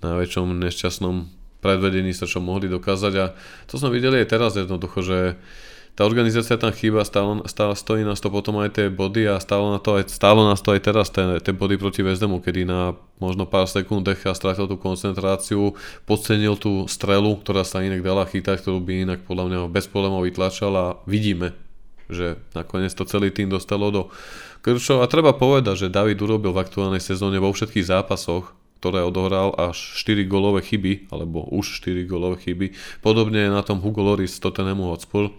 najväčšom 0.00 0.48
nešťastnom 0.64 1.43
predvedení 1.64 2.12
sa 2.12 2.28
čo 2.28 2.44
mohli 2.44 2.68
dokázať. 2.68 3.12
A 3.16 3.32
to 3.64 3.80
sme 3.80 3.88
videli 3.88 4.20
aj 4.20 4.28
teraz 4.28 4.52
jednoducho, 4.60 5.00
že 5.00 5.40
tá 5.94 6.02
organizácia 6.02 6.58
tam 6.58 6.74
chýba, 6.74 7.06
stále, 7.06 7.38
stále 7.46 7.78
stojí 7.78 8.02
nás 8.02 8.18
to 8.18 8.26
potom 8.26 8.58
aj 8.58 8.74
tie 8.74 8.86
body 8.90 9.30
a 9.30 9.38
stále, 9.38 9.70
na 9.70 9.78
to 9.78 9.94
aj, 9.94 10.10
stále 10.10 10.42
nás 10.42 10.58
to 10.58 10.74
aj 10.74 10.82
teraz 10.82 11.06
tie, 11.14 11.38
tie 11.38 11.54
body 11.54 11.78
proti 11.78 12.02
Vezdemu, 12.02 12.42
kedy 12.42 12.66
na 12.66 12.98
možno 13.22 13.46
pár 13.46 13.70
sekúnd 13.70 14.02
decha 14.02 14.34
stratil 14.34 14.66
tú 14.66 14.74
koncentráciu, 14.74 15.78
podcenil 16.02 16.58
tú 16.58 16.90
strelu, 16.90 17.38
ktorá 17.38 17.62
sa 17.62 17.86
inak 17.86 18.02
dala 18.02 18.26
chytať, 18.26 18.58
ktorú 18.58 18.82
by 18.82 18.92
inak 19.06 19.20
podľa 19.22 19.44
mňa 19.46 19.58
bez 19.70 19.86
problémov 19.86 20.26
vytlačal 20.26 20.74
a 20.74 20.86
vidíme, 21.06 21.54
že 22.10 22.42
nakoniec 22.58 22.90
to 22.90 23.06
celý 23.06 23.30
tým 23.30 23.46
dostalo 23.46 23.94
do 23.94 24.02
krčov. 24.66 24.98
A 24.98 25.06
treba 25.06 25.30
povedať, 25.30 25.86
že 25.86 25.94
David 25.94 26.18
urobil 26.18 26.50
v 26.50 26.62
aktuálnej 26.66 26.98
sezóne 26.98 27.38
vo 27.38 27.54
všetkých 27.54 27.86
zápasoch 27.86 28.50
ktoré 28.84 29.00
odohral 29.00 29.56
až 29.56 29.80
4 29.96 30.28
golové 30.28 30.60
chyby, 30.60 31.08
alebo 31.08 31.48
už 31.48 31.80
4 31.80 32.04
golové 32.04 32.36
chyby. 32.36 32.76
Podobne 33.00 33.48
je 33.48 33.48
na 33.48 33.64
tom 33.64 33.80
Hugo 33.80 34.04
Loris 34.04 34.36
z 34.36 34.44
Tottenhamu 34.44 34.92
Hotspur. 34.92 35.32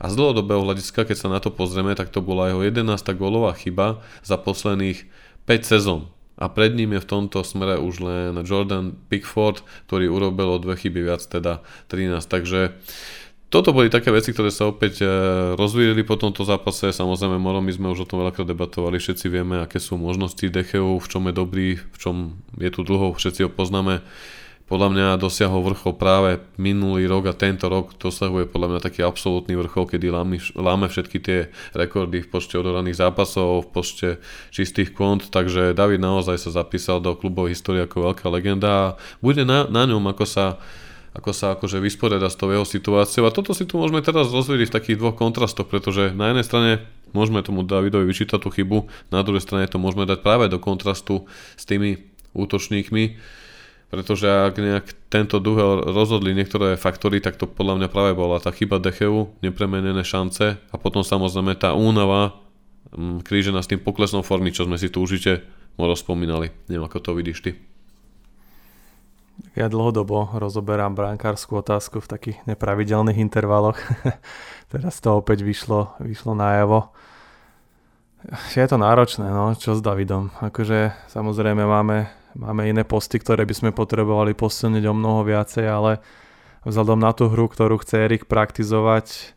A 0.00 0.08
z 0.08 0.16
dlhodobého 0.16 0.64
hľadiska, 0.64 1.04
keď 1.04 1.16
sa 1.20 1.28
na 1.28 1.36
to 1.36 1.52
pozrieme, 1.52 1.92
tak 1.92 2.08
to 2.08 2.24
bola 2.24 2.48
jeho 2.48 2.64
11. 2.64 2.96
golová 3.12 3.52
chyba 3.52 4.00
za 4.24 4.40
posledných 4.40 5.04
5 5.44 5.60
sezón. 5.68 6.08
A 6.40 6.48
pred 6.48 6.72
ním 6.72 6.96
je 6.96 7.04
v 7.04 7.10
tomto 7.20 7.44
smere 7.44 7.76
už 7.76 8.00
len 8.00 8.32
Jordan 8.40 8.96
Pickford, 9.12 9.60
ktorý 9.92 10.08
urobil 10.08 10.56
o 10.56 10.60
dve 10.60 10.80
chyby 10.80 11.12
viac, 11.12 11.20
teda 11.20 11.60
13. 11.92 12.24
Takže 12.24 12.80
toto 13.56 13.72
boli 13.72 13.88
také 13.88 14.12
veci, 14.12 14.36
ktoré 14.36 14.52
sa 14.52 14.68
opäť 14.68 15.00
e, 15.00 15.08
rozvíjeli 15.56 16.04
po 16.04 16.20
tomto 16.20 16.44
zápase. 16.44 16.92
Samozrejme, 16.92 17.40
Moro, 17.40 17.64
my 17.64 17.72
sme 17.72 17.88
už 17.88 18.04
o 18.04 18.08
tom 18.08 18.20
veľakrát 18.20 18.44
debatovali, 18.44 19.00
všetci 19.00 19.32
vieme, 19.32 19.64
aké 19.64 19.80
sú 19.80 19.96
možnosti 19.96 20.44
Decheu, 20.44 21.00
v 21.00 21.06
čom 21.08 21.24
je 21.24 21.32
dobrý, 21.32 21.68
v 21.80 21.96
čom 21.96 22.36
je 22.60 22.68
tu 22.68 22.84
dlho, 22.84 23.16
všetci 23.16 23.48
ho 23.48 23.50
poznáme. 23.50 24.04
Podľa 24.68 24.88
mňa 24.92 25.06
dosiahol 25.22 25.62
vrchol 25.72 25.94
práve 25.96 26.42
minulý 26.60 27.08
rok 27.08 27.30
a 27.30 27.38
tento 27.38 27.70
rok 27.70 27.96
dosahuje 27.96 28.44
podľa 28.50 28.76
mňa 28.76 28.80
taký 28.84 29.00
absolútny 29.06 29.56
vrchol, 29.56 29.88
kedy 29.88 30.10
láme, 30.58 30.86
všetky 30.90 31.16
tie 31.22 31.48
rekordy 31.72 32.26
v 32.26 32.28
počte 32.28 32.60
odoraných 32.60 32.98
zápasov, 33.00 33.64
v 33.64 33.68
počte 33.72 34.08
čistých 34.52 34.92
kont, 34.92 35.32
takže 35.32 35.72
David 35.72 36.04
naozaj 36.04 36.36
sa 36.42 36.50
zapísal 36.52 37.00
do 37.00 37.16
klubovej 37.16 37.56
histórie 37.56 37.86
ako 37.86 38.10
veľká 38.10 38.26
legenda 38.28 38.68
a 38.68 38.94
bude 39.22 39.46
na, 39.46 39.64
na 39.70 39.86
ňom, 39.86 40.02
ako 40.12 40.26
sa 40.28 40.58
ako 41.16 41.30
sa 41.32 41.56
akože 41.56 41.80
vysporiada 41.80 42.28
s 42.28 42.36
tou 42.36 42.52
jeho 42.52 42.68
situáciou. 42.68 43.24
A 43.24 43.32
toto 43.32 43.56
si 43.56 43.64
tu 43.64 43.80
môžeme 43.80 44.04
teraz 44.04 44.28
rozvieť 44.28 44.68
v 44.68 44.76
takých 44.76 45.00
dvoch 45.00 45.16
kontrastoch, 45.16 45.64
pretože 45.64 46.12
na 46.12 46.28
jednej 46.30 46.44
strane 46.44 46.70
môžeme 47.16 47.40
tomu 47.40 47.64
Davidovi 47.64 48.04
vyčítať 48.04 48.36
tú 48.36 48.52
chybu, 48.52 48.92
na 49.08 49.24
druhej 49.24 49.40
strane 49.40 49.64
to 49.64 49.80
môžeme 49.80 50.04
dať 50.04 50.20
práve 50.20 50.52
do 50.52 50.60
kontrastu 50.60 51.24
s 51.56 51.64
tými 51.64 52.04
útočníkmi, 52.36 53.16
pretože 53.88 54.28
ak 54.28 54.60
nejak 54.60 54.86
tento 55.08 55.40
duel 55.40 55.88
rozhodli 55.88 56.36
niektoré 56.36 56.76
faktory, 56.76 57.24
tak 57.24 57.40
to 57.40 57.48
podľa 57.48 57.80
mňa 57.80 57.88
práve 57.88 58.12
bola 58.12 58.36
tá 58.36 58.52
chyba 58.52 58.76
Decheu, 58.76 59.32
nepremenené 59.40 60.04
šance 60.04 60.60
a 60.60 60.76
potom 60.76 61.00
samozrejme 61.00 61.56
tá 61.56 61.72
únava 61.72 62.36
mm, 62.92 63.24
krížená 63.24 63.64
s 63.64 63.70
tým 63.72 63.80
poklesnom 63.80 64.20
formy, 64.20 64.52
čo 64.52 64.68
sme 64.68 64.76
si 64.76 64.92
tu 64.92 65.00
užite 65.00 65.40
rozpomínali. 65.80 66.52
Neviem, 66.68 66.84
ako 66.84 66.98
to 67.00 67.10
vidíš 67.16 67.40
ty. 67.40 67.50
Ja 69.56 69.72
dlhodobo 69.72 70.36
rozoberám 70.36 70.92
brankárskú 70.92 71.64
otázku 71.64 72.04
v 72.04 72.10
takých 72.12 72.38
nepravidelných 72.44 73.16
intervaloch. 73.16 73.80
Teraz 74.72 75.00
to 75.00 75.16
opäť 75.16 75.48
vyšlo, 75.48 75.96
vyšlo 75.96 76.36
najavo. 76.36 76.92
Je 78.52 78.68
to 78.68 78.76
náročné, 78.76 79.24
no, 79.32 79.56
čo 79.56 79.72
s 79.72 79.80
Davidom. 79.80 80.28
Akože 80.44 80.92
samozrejme 81.08 81.64
máme, 81.64 82.04
máme 82.36 82.68
iné 82.68 82.84
posty, 82.84 83.16
ktoré 83.16 83.48
by 83.48 83.56
sme 83.56 83.70
potrebovali 83.72 84.36
posilniť 84.36 84.84
o 84.92 84.92
mnoho 84.92 85.24
viacej, 85.24 85.64
ale 85.64 86.04
vzhľadom 86.68 87.00
na 87.00 87.16
tú 87.16 87.32
hru, 87.32 87.48
ktorú 87.48 87.80
chce 87.80 88.12
Erik 88.12 88.28
praktizovať, 88.28 89.32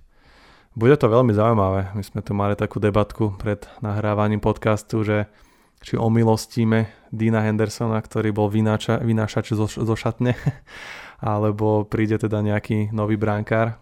bude 0.75 0.99
to 0.99 1.07
veľmi 1.07 1.31
zaujímavé. 1.31 1.95
My 1.95 2.03
sme 2.03 2.19
tu 2.19 2.35
mali 2.35 2.59
takú 2.59 2.83
debatku 2.83 3.39
pred 3.39 3.63
nahrávaním 3.79 4.43
podcastu, 4.43 4.99
že 5.07 5.31
či 5.79 5.95
omilostíme 5.95 6.91
Dina 7.09 7.41
Hendersona, 7.41 7.99
ktorý 7.99 8.35
bol 8.35 8.47
vynáča, 8.51 8.99
vynášač 8.99 9.55
zo, 9.55 9.65
zo 9.65 9.95
šatne, 9.95 10.35
alebo 11.23 11.87
príde 11.87 12.19
teda 12.19 12.43
nejaký 12.43 12.91
nový 12.91 13.15
bránkár, 13.15 13.79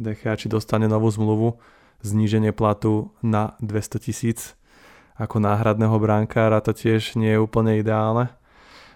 Dechea, 0.00 0.38
či 0.38 0.48
dostane 0.48 0.88
novú 0.88 1.12
zmluvu, 1.12 1.60
zníženie 2.00 2.56
platu 2.56 3.12
na 3.20 3.58
200 3.60 4.00
tisíc 4.00 4.56
ako 5.20 5.36
náhradného 5.36 5.92
bránkára, 6.00 6.64
to 6.64 6.72
tiež 6.72 7.20
nie 7.20 7.36
je 7.36 7.42
úplne 7.42 7.76
ideálne. 7.76 8.32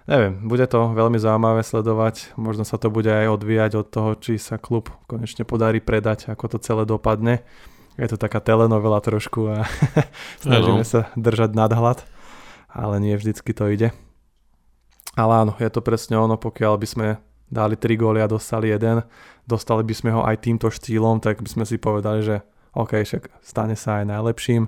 Neviem, 0.08 0.49
bude 0.49 0.64
to 0.68 0.92
veľmi 0.92 1.20
zaujímavé 1.20 1.61
sledovať, 1.64 2.37
možno 2.40 2.64
sa 2.64 2.80
to 2.80 2.88
bude 2.88 3.08
aj 3.08 3.28
odvíjať 3.28 3.73
od 3.84 3.87
toho, 3.88 4.11
či 4.16 4.40
sa 4.40 4.56
klub 4.56 4.88
konečne 5.04 5.44
podarí 5.44 5.84
predať, 5.84 6.32
ako 6.32 6.56
to 6.56 6.58
celé 6.64 6.88
dopadne. 6.88 7.44
Je 8.00 8.08
to 8.08 8.16
taká 8.16 8.40
telenovela 8.40 9.00
trošku 9.04 9.52
a 9.52 9.68
snažíme 10.44 10.84
sa 10.84 11.12
držať 11.16 11.52
nadhľad 11.52 12.13
ale 12.75 12.99
nie 12.99 13.14
vždycky 13.14 13.54
to 13.54 13.71
ide. 13.71 13.95
Ale 15.14 15.47
áno, 15.47 15.54
je 15.62 15.71
to 15.71 15.78
presne 15.78 16.19
ono, 16.19 16.35
pokiaľ 16.35 16.75
by 16.75 16.87
sme 16.90 17.09
dali 17.47 17.78
3 17.78 17.95
góly 17.95 18.19
a 18.19 18.26
dostali 18.26 18.75
jeden, 18.75 19.07
dostali 19.47 19.87
by 19.87 19.95
sme 19.95 20.11
ho 20.11 20.26
aj 20.26 20.43
týmto 20.43 20.66
štýlom, 20.66 21.23
tak 21.23 21.38
by 21.38 21.47
sme 21.47 21.64
si 21.64 21.78
povedali, 21.78 22.26
že 22.26 22.43
OK, 22.75 22.99
však 23.07 23.31
stane 23.47 23.78
sa 23.78 24.02
aj 24.02 24.11
najlepším, 24.11 24.66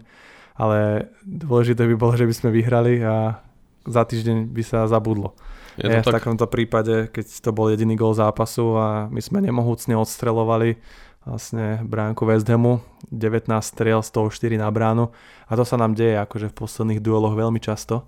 ale 0.54 1.10
dôležité 1.26 1.82
by 1.90 1.96
bolo, 1.98 2.14
že 2.14 2.30
by 2.30 2.34
sme 2.38 2.54
vyhrali 2.54 3.02
a 3.02 3.42
za 3.82 4.02
týždeň 4.06 4.54
by 4.54 4.62
sa 4.62 4.86
zabudlo. 4.86 5.34
Je 5.74 5.90
to 5.90 6.06
tak... 6.06 6.14
V 6.14 6.16
takomto 6.22 6.46
prípade, 6.46 7.10
keď 7.10 7.26
to 7.42 7.50
bol 7.50 7.66
jediný 7.66 7.98
gól 7.98 8.14
zápasu 8.14 8.78
a 8.78 9.10
my 9.10 9.18
sme 9.18 9.42
nemohúcne 9.42 9.98
odstrelovali 9.98 10.78
vlastne 11.26 11.82
bránku 11.82 12.22
West 12.22 12.46
Hamu, 12.46 12.78
19 13.10 13.50
striel, 13.58 13.98
z 14.00 14.10
toho 14.14 14.30
4 14.30 14.62
na 14.62 14.70
bránu. 14.70 15.10
A 15.50 15.52
to 15.58 15.66
sa 15.66 15.74
nám 15.74 15.98
deje 15.98 16.14
akože 16.22 16.54
v 16.54 16.58
posledných 16.62 17.02
dueloch 17.02 17.34
veľmi 17.34 17.58
často, 17.58 18.06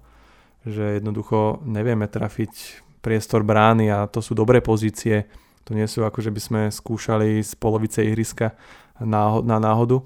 že 0.62 1.02
jednoducho 1.02 1.66
nevieme 1.66 2.06
trafiť 2.06 2.86
priestor 3.02 3.42
brány 3.42 3.90
a 3.90 4.06
to 4.06 4.22
sú 4.22 4.38
dobré 4.38 4.62
pozície, 4.62 5.26
to 5.66 5.74
nie 5.74 5.84
sú 5.90 6.06
ako, 6.06 6.22
že 6.22 6.30
by 6.30 6.40
sme 6.40 6.60
skúšali 6.70 7.42
z 7.42 7.52
polovice 7.58 8.06
ihriska 8.06 8.54
na, 9.02 9.38
na 9.42 9.58
náhodu, 9.58 10.02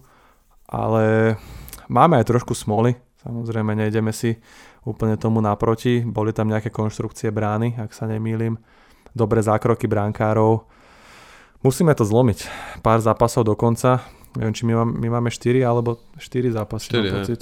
ale 0.68 1.36
máme 1.88 2.20
aj 2.20 2.28
trošku 2.28 2.56
smoly, 2.56 2.96
samozrejme 3.24 3.76
nejdeme 3.76 4.12
si 4.12 4.40
úplne 4.82 5.14
tomu 5.14 5.38
naproti, 5.38 6.02
boli 6.02 6.34
tam 6.34 6.50
nejaké 6.50 6.72
konštrukcie 6.72 7.30
brány, 7.30 7.78
ak 7.78 7.94
sa 7.94 8.10
nemýlim, 8.10 8.58
dobré 9.14 9.40
zákroky 9.44 9.86
bránkárov, 9.86 10.66
Musíme 11.62 11.94
to 11.94 12.02
zlomiť. 12.02 12.50
Pár 12.82 12.98
zápasov 12.98 13.46
do 13.46 13.54
konca. 13.54 14.02
Neviem, 14.34 14.54
či 14.54 14.66
my, 14.66 14.74
máme, 14.82 14.92
my 14.98 15.08
máme 15.18 15.30
4 15.30 15.62
alebo 15.62 16.02
4 16.18 16.58
zápasy. 16.58 16.90
4, 16.90 17.14
pocit. 17.14 17.40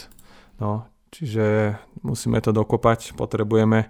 No, 0.60 0.84
čiže 1.08 1.76
musíme 2.04 2.36
to 2.44 2.52
dokopať. 2.52 3.16
Potrebujeme 3.16 3.88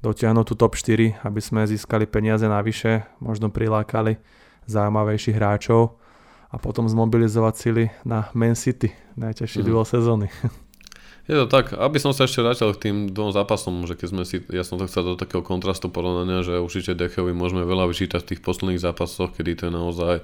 dotiahnuť 0.00 0.44
tú 0.48 0.54
top 0.56 0.80
4, 0.80 1.20
aby 1.28 1.40
sme 1.44 1.68
získali 1.68 2.08
peniaze 2.08 2.48
navyše, 2.48 3.04
možno 3.20 3.52
prilákali 3.52 4.16
zaujímavejších 4.64 5.36
hráčov 5.36 6.00
a 6.48 6.56
potom 6.56 6.88
zmobilizovať 6.88 7.54
sily 7.54 7.84
na 8.06 8.32
Man 8.32 8.56
City, 8.56 8.92
najťažší 9.18 9.60
mm. 9.60 9.66
duel 9.66 9.84
sezóny. 9.84 10.28
Je 11.26 11.34
to 11.34 11.50
tak, 11.50 11.74
aby 11.74 11.98
som 11.98 12.14
sa 12.14 12.30
ešte 12.30 12.38
vrátil 12.38 12.70
k 12.70 12.90
tým 12.90 12.96
dvom 13.10 13.34
zápasom, 13.34 13.82
že 13.90 13.98
keď 13.98 14.08
sme 14.14 14.22
si, 14.22 14.46
ja 14.46 14.62
som 14.62 14.78
to 14.78 14.86
chcel 14.86 15.02
do 15.02 15.14
takého 15.18 15.42
kontrastu 15.42 15.90
porovnania, 15.90 16.46
že 16.46 16.62
určite 16.62 16.94
Dechovi 16.94 17.34
môžeme 17.34 17.66
veľa 17.66 17.90
vyčítať 17.90 18.22
v 18.22 18.28
tých 18.30 18.40
posledných 18.46 18.78
zápasoch, 18.78 19.34
kedy 19.34 19.58
to 19.58 19.62
je 19.66 19.72
naozaj 19.74 20.14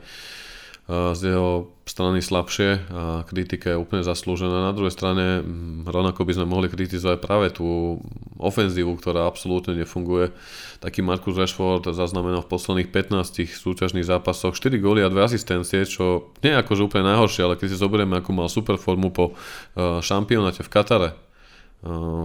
z 0.90 1.21
jeho 1.23 1.71
strany 1.87 2.18
slabšie 2.18 2.90
a 2.90 3.23
kritika 3.23 3.71
je 3.71 3.79
úplne 3.79 4.03
zaslúžená. 4.03 4.66
Na 4.66 4.75
druhej 4.75 4.90
strane 4.90 5.42
rovnako 5.87 6.27
by 6.27 6.33
sme 6.35 6.47
mohli 6.51 6.66
kritizovať 6.66 7.18
práve 7.23 7.55
tú 7.55 7.99
ofenzívu, 8.38 8.99
ktorá 8.99 9.31
absolútne 9.31 9.79
nefunguje. 9.79 10.35
Taký 10.83 11.07
Marcus 11.07 11.38
Rashford 11.38 11.87
zaznamenal 11.95 12.42
v 12.42 12.51
posledných 12.51 12.90
15 12.90 13.47
súťažných 13.47 14.07
zápasoch 14.07 14.59
4 14.59 14.83
góly 14.83 15.07
a 15.07 15.11
2 15.11 15.23
asistencie, 15.23 15.87
čo 15.87 16.35
nie 16.42 16.51
je 16.51 16.61
akože 16.61 16.83
úplne 16.83 17.14
najhoršie, 17.14 17.47
ale 17.47 17.55
keď 17.55 17.68
si 17.71 17.79
zoberieme, 17.79 18.18
ako 18.18 18.31
mal 18.35 18.51
super 18.51 18.75
formu 18.75 19.14
po 19.14 19.38
šampionáte 19.79 20.66
v 20.66 20.71
Katare, 20.71 21.11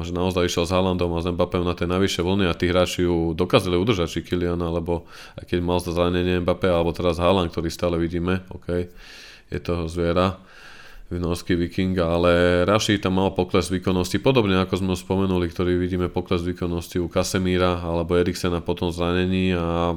že 0.05 0.13
naozaj 0.13 0.45
išiel 0.45 0.69
s 0.69 0.73
Haalandom 0.73 1.17
a 1.17 1.25
s 1.25 1.29
Mbappé 1.33 1.57
na 1.65 1.73
tej 1.73 1.89
najvyššie 1.89 2.21
vlny 2.21 2.45
a 2.45 2.53
tí 2.53 2.69
hráči 2.69 3.09
ju 3.09 3.33
dokázali 3.33 3.73
udržať, 3.73 4.07
či 4.07 4.19
Kylian, 4.21 4.61
alebo 4.61 5.09
aj 5.33 5.49
keď 5.49 5.59
mal 5.65 5.81
zranenie 5.81 6.45
Mbappé, 6.45 6.69
alebo 6.69 6.93
teraz 6.93 7.17
Haaland, 7.17 7.49
ktorý 7.49 7.73
stále 7.73 7.97
vidíme, 7.97 8.45
OK, 8.53 8.85
je 9.49 9.59
to 9.59 9.89
zviera, 9.89 10.37
norský 11.09 11.55
viking, 11.55 11.95
ale 11.97 12.63
Raši 12.67 12.99
tam 12.99 13.15
mal 13.15 13.31
pokles 13.31 13.71
výkonnosti, 13.71 14.19
podobne 14.19 14.59
ako 14.59 14.83
sme 14.83 14.93
spomenuli, 14.93 15.47
ktorý 15.47 15.79
vidíme 15.79 16.11
pokles 16.11 16.43
výkonnosti 16.43 16.99
u 16.99 17.07
Kasemíra 17.07 17.79
alebo 17.79 18.19
Eriksena 18.19 18.59
po 18.59 18.75
tom 18.75 18.91
zranení 18.91 19.55
a 19.55 19.95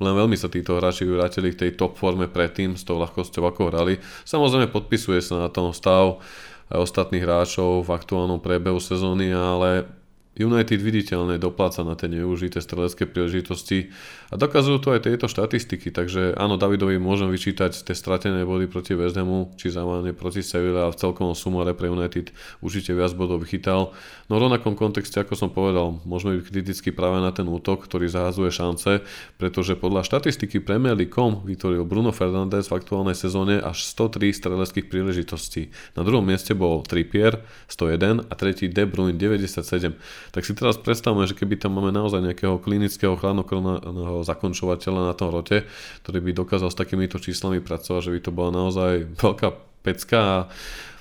len 0.00 0.14
veľmi 0.16 0.32
sa 0.40 0.48
títo 0.48 0.80
hráči 0.80 1.04
vrátili 1.04 1.52
k 1.52 1.68
tej 1.68 1.70
top 1.76 2.00
forme 2.00 2.24
predtým 2.24 2.72
s 2.72 2.88
tou 2.88 2.96
ľahkosťou, 2.96 3.44
ako 3.52 3.68
hrali. 3.68 4.00
Samozrejme 4.24 4.72
podpisuje 4.72 5.20
sa 5.20 5.44
na 5.44 5.48
tom 5.52 5.76
stav 5.76 6.24
aj 6.70 6.78
ostatných 6.78 7.26
hráčov 7.26 7.82
v 7.84 7.90
aktuálnom 7.92 8.38
priebehu 8.38 8.78
sezóny, 8.78 9.34
ale 9.34 9.99
United 10.40 10.80
viditeľne 10.80 11.36
dopláca 11.36 11.84
na 11.84 11.92
tie 11.92 12.08
nevyužité 12.08 12.64
strelecké 12.64 13.04
príležitosti 13.04 13.92
a 14.32 14.40
dokazujú 14.40 14.78
to 14.80 14.88
aj 14.96 15.04
tieto 15.04 15.28
štatistiky, 15.28 15.92
takže 15.92 16.32
áno, 16.40 16.56
Davidovi 16.56 16.96
môžem 16.96 17.28
vyčítať 17.28 17.84
tie 17.84 17.92
stratené 17.92 18.48
body 18.48 18.64
proti 18.64 18.96
Hamu, 18.96 19.52
či 19.60 19.68
zaváne 19.68 20.16
proti 20.16 20.40
Sevilla 20.40 20.88
a 20.88 20.92
v 20.92 20.96
celkom 20.96 21.36
sumare 21.36 21.76
pre 21.76 21.92
United 21.92 22.32
určite 22.64 22.96
viac 22.96 23.12
bodov 23.12 23.44
vychytal. 23.44 23.92
No 24.30 24.40
v 24.40 24.48
rovnakom 24.48 24.78
kontexte, 24.78 25.20
ako 25.20 25.34
som 25.36 25.50
povedal, 25.52 26.00
môžeme 26.08 26.40
byť 26.40 26.44
kriticky 26.48 26.88
práve 26.94 27.20
na 27.20 27.34
ten 27.34 27.44
útok, 27.44 27.84
ktorý 27.84 28.08
zahazuje 28.08 28.48
šance, 28.48 29.04
pretože 29.36 29.76
podľa 29.76 30.06
štatistiky 30.06 30.64
Premier 30.64 30.96
League.com 30.96 31.44
vytvoril 31.44 31.84
Bruno 31.84 32.14
Fernandes 32.14 32.72
v 32.72 32.78
aktuálnej 32.80 33.18
sezóne 33.18 33.60
až 33.60 33.84
103 33.84 34.32
streleckých 34.32 34.86
príležitostí. 34.86 35.74
Na 35.98 36.06
druhom 36.06 36.24
mieste 36.24 36.56
bol 36.56 36.86
Trippier 36.86 37.42
101 37.66 38.30
a 38.30 38.32
tretí 38.38 38.70
De 38.70 38.86
Bruyne 38.86 39.18
97. 39.18 39.98
Tak 40.30 40.46
si 40.46 40.54
teraz 40.54 40.78
predstavme, 40.78 41.26
že 41.26 41.34
keby 41.34 41.58
tam 41.58 41.78
máme 41.78 41.90
naozaj 41.90 42.22
nejakého 42.22 42.62
klinického 42.62 43.18
chladnokrvného 43.18 44.22
zakončovateľa 44.22 45.10
na 45.10 45.14
tom 45.14 45.34
rote, 45.34 45.66
ktorý 46.06 46.18
by 46.22 46.30
dokázal 46.34 46.70
s 46.70 46.78
takýmito 46.78 47.18
číslami 47.18 47.58
pracovať, 47.58 48.00
že 48.06 48.14
by 48.14 48.20
to 48.22 48.30
bola 48.30 48.50
naozaj 48.54 49.10
veľká 49.18 49.48
pecka 49.82 50.18
a 50.18 50.38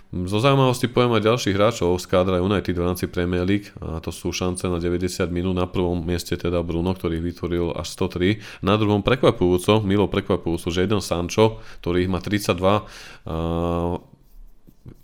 zo 0.09 0.41
zaujímavosti 0.41 0.89
poviem 0.89 1.21
aj 1.21 1.27
ďalších 1.29 1.53
hráčov 1.53 2.01
z 2.01 2.09
kádra 2.09 2.41
United 2.41 2.73
v 2.73 2.81
rámci 2.81 3.05
Premier 3.05 3.45
League 3.45 3.69
a 3.77 4.01
to 4.01 4.09
sú 4.09 4.33
šance 4.33 4.65
na 4.65 4.81
90 4.81 5.05
minút. 5.29 5.53
Na 5.53 5.69
prvom 5.69 6.01
mieste 6.01 6.33
teda 6.33 6.65
Bruno, 6.65 6.97
ktorý 6.97 7.21
vytvoril 7.21 7.77
až 7.77 7.93
103. 7.93 8.65
Na 8.65 8.73
druhom 8.81 9.05
prekvapujúco, 9.05 9.85
milo 9.85 10.09
prekvapujúco, 10.09 10.73
že 10.73 10.89
jeden 10.89 10.97
Sancho, 11.05 11.61
ktorý 11.85 12.09
ich 12.09 12.09
má 12.09 12.17
32, 12.25 12.57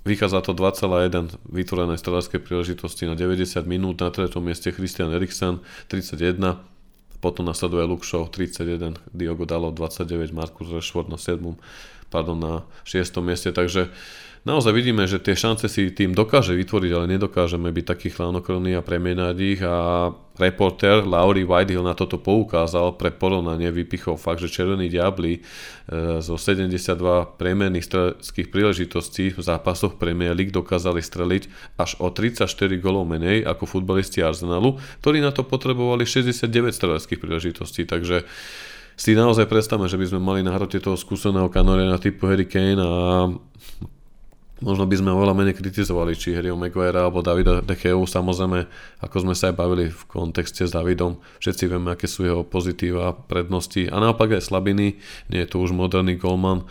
vychádza 0.06 0.42
to 0.42 0.54
2,1 0.54 1.34
vytvorené 1.50 1.98
strelárskej 1.98 2.40
príležitosti 2.46 3.10
na 3.10 3.18
90 3.18 3.66
minút. 3.66 4.00
Na 4.00 4.14
tretom 4.14 4.46
mieste 4.46 4.70
Christian 4.70 5.10
Eriksen 5.10 5.60
31, 5.90 6.62
potom 7.20 7.46
nasleduje 7.46 7.84
Luke 7.90 8.06
Shaw 8.06 8.30
31, 8.30 9.02
Diogo 9.10 9.50
Dalo 9.50 9.74
29, 9.74 10.30
Marcus 10.30 10.70
Rashford 10.70 11.10
na 11.10 11.18
7, 11.18 11.58
pardon, 12.14 12.38
na 12.38 12.54
6. 12.86 13.18
mieste, 13.26 13.50
takže 13.50 13.90
naozaj 14.46 14.72
vidíme, 14.72 15.10
že 15.10 15.18
tie 15.18 15.34
šance 15.34 15.66
si 15.66 15.90
tým 15.90 16.14
dokáže 16.14 16.54
vytvoriť, 16.54 16.92
ale 16.94 17.12
nedokážeme 17.18 17.68
byť 17.74 17.86
taký 17.86 18.08
chladnokrvný 18.14 18.78
a 18.78 18.86
premienať 18.86 19.36
ich. 19.42 19.62
A 19.66 20.10
reporter 20.38 21.02
Laurie 21.02 21.48
Whitehill 21.48 21.84
na 21.84 21.98
toto 21.98 22.22
poukázal 22.22 22.96
pre 23.00 23.10
porovnanie, 23.10 23.74
vypichol 23.74 24.20
fakt, 24.20 24.44
že 24.44 24.52
Červení 24.52 24.92
diabli 24.92 25.40
e, 25.40 26.20
zo 26.20 26.36
72 26.38 27.40
priemerných 27.42 27.86
streleckých 27.88 28.48
príležitostí 28.52 29.34
v 29.34 29.42
zápasoch 29.42 29.98
Premier 29.98 30.36
League 30.36 30.54
dokázali 30.54 31.00
streliť 31.02 31.76
až 31.80 31.98
o 32.04 32.12
34 32.12 32.46
golov 32.78 33.08
menej 33.08 33.48
ako 33.48 33.64
futbalisti 33.66 34.22
Arsenalu, 34.22 34.78
ktorí 35.02 35.24
na 35.24 35.32
to 35.32 35.48
potrebovali 35.48 36.04
69 36.04 36.76
streleckých 36.76 37.20
príležitostí, 37.20 37.88
takže 37.88 38.28
si 38.96 39.12
naozaj 39.12 39.52
predstavme, 39.52 39.92
že 39.92 40.00
by 40.00 40.06
sme 40.08 40.20
mali 40.24 40.40
na 40.40 40.56
hrote 40.56 40.80
toho 40.80 40.96
skúseného 40.96 41.52
kanoriana 41.52 42.00
typu 42.00 42.32
Harry 42.32 42.48
Kane 42.48 42.80
a 42.80 43.28
možno 44.64 44.88
by 44.88 44.96
sme 44.96 45.12
oveľa 45.12 45.36
menej 45.36 45.56
kritizovali 45.60 46.16
či 46.16 46.32
Harryho 46.32 46.56
Maguire 46.56 46.96
alebo 46.96 47.20
Davida 47.20 47.60
Decheu, 47.60 48.08
samozrejme, 48.08 48.70
ako 49.04 49.18
sme 49.28 49.34
sa 49.36 49.52
aj 49.52 49.56
bavili 49.60 49.92
v 49.92 50.02
kontexte 50.08 50.64
s 50.64 50.72
Davidom, 50.72 51.20
všetci 51.44 51.64
vieme, 51.68 51.92
aké 51.92 52.08
sú 52.08 52.24
jeho 52.24 52.48
pozitíva, 52.48 53.12
prednosti. 53.16 53.92
A 53.92 54.00
naopak 54.00 54.40
aj 54.40 54.48
slabiny, 54.48 55.00
nie 55.28 55.40
je 55.44 55.50
to 55.50 55.60
už 55.60 55.76
moderný 55.76 56.16
golman, 56.16 56.64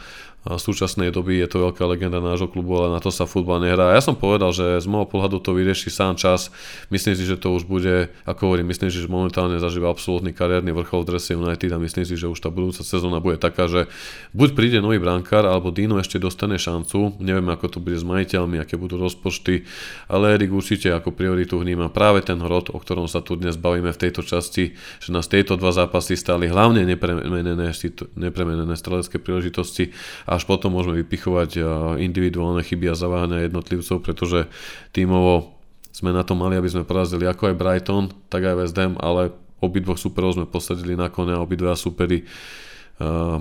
v 0.45 0.61
súčasnej 0.61 1.09
doby 1.09 1.41
je 1.41 1.49
to 1.49 1.65
veľká 1.65 1.89
legenda 1.89 2.21
nášho 2.21 2.53
klubu, 2.53 2.77
ale 2.77 2.93
na 2.93 3.01
to 3.01 3.09
sa 3.09 3.25
futbal 3.25 3.65
nehrá. 3.65 3.97
Ja 3.97 4.05
som 4.05 4.13
povedal, 4.13 4.53
že 4.53 4.77
z 4.77 4.85
môjho 4.85 5.09
pohľadu 5.09 5.41
to 5.41 5.57
vyrieši 5.57 5.89
sám 5.89 6.21
čas. 6.21 6.53
Myslím 6.93 7.17
si, 7.17 7.25
že 7.25 7.41
to 7.41 7.57
už 7.57 7.65
bude, 7.65 8.13
ako 8.29 8.53
hovorím, 8.53 8.69
myslím 8.69 8.93
si, 8.93 9.01
že 9.01 9.09
momentálne 9.09 9.57
zažíva 9.57 9.89
absolútny 9.89 10.37
kariérny 10.37 10.77
vrchol 10.77 11.09
v 11.09 11.17
drese 11.17 11.33
United 11.33 11.73
a 11.73 11.81
myslím 11.81 12.05
si, 12.05 12.21
že 12.21 12.29
už 12.29 12.45
tá 12.45 12.53
budúca 12.53 12.85
sezóna 12.85 13.25
bude 13.25 13.41
taká, 13.41 13.73
že 13.73 13.89
buď 14.37 14.53
príde 14.53 14.79
nový 14.85 15.01
brankár, 15.01 15.49
alebo 15.49 15.73
Dino 15.73 15.97
ešte 15.97 16.21
dostane 16.21 16.61
šancu. 16.61 17.17
Neviem, 17.25 17.49
ako 17.49 17.67
to 17.67 17.79
bude 17.81 17.97
s 17.97 18.05
majiteľmi, 18.05 18.61
aké 18.61 18.77
budú 18.77 19.01
rozpočty, 19.01 19.65
ale 20.13 20.37
Erik 20.37 20.53
určite 20.53 20.93
ako 20.93 21.17
prioritu 21.17 21.57
vníma 21.57 21.89
práve 21.89 22.21
ten 22.21 22.37
hrot, 22.37 22.69
o 22.69 22.77
ktorom 22.77 23.09
sa 23.09 23.25
tu 23.25 23.41
dnes 23.41 23.57
bavíme 23.57 23.89
v 23.89 23.97
tejto 23.97 24.21
časti, 24.21 24.77
že 25.01 25.09
nás 25.09 25.25
tieto 25.25 25.57
dva 25.57 25.73
zápasy 25.73 26.21
stali 26.21 26.53
hlavne 26.53 26.85
nepremenené, 26.85 27.73
nepremenené 28.13 28.75
strelecké 28.77 29.17
príležitosti 29.17 29.97
a 30.29 30.34
až 30.35 30.45
potom 30.45 30.75
môžeme 30.75 31.01
vypichovať 31.03 31.51
eh, 31.57 31.65
individuálne 32.03 32.61
chyby 32.61 32.91
a 32.91 32.99
zaváhania 32.99 33.47
jednotlivcov, 33.47 34.03
pretože 34.03 34.51
tímovo 34.91 35.55
sme 35.95 36.11
na 36.11 36.27
to 36.27 36.35
mali, 36.35 36.59
aby 36.59 36.67
sme 36.67 36.83
porazili 36.83 37.25
ako 37.25 37.55
aj 37.55 37.59
Brighton, 37.59 38.05
tak 38.27 38.43
aj 38.43 38.59
West 38.59 38.77
Ham, 38.77 38.99
ale 38.99 39.31
obidvoch 39.63 39.97
superov 39.97 40.35
sme 40.35 40.51
posadili 40.51 40.99
na 40.99 41.07
kone 41.07 41.33
a 41.33 41.41
obidva 41.41 41.79
supery 41.79 42.27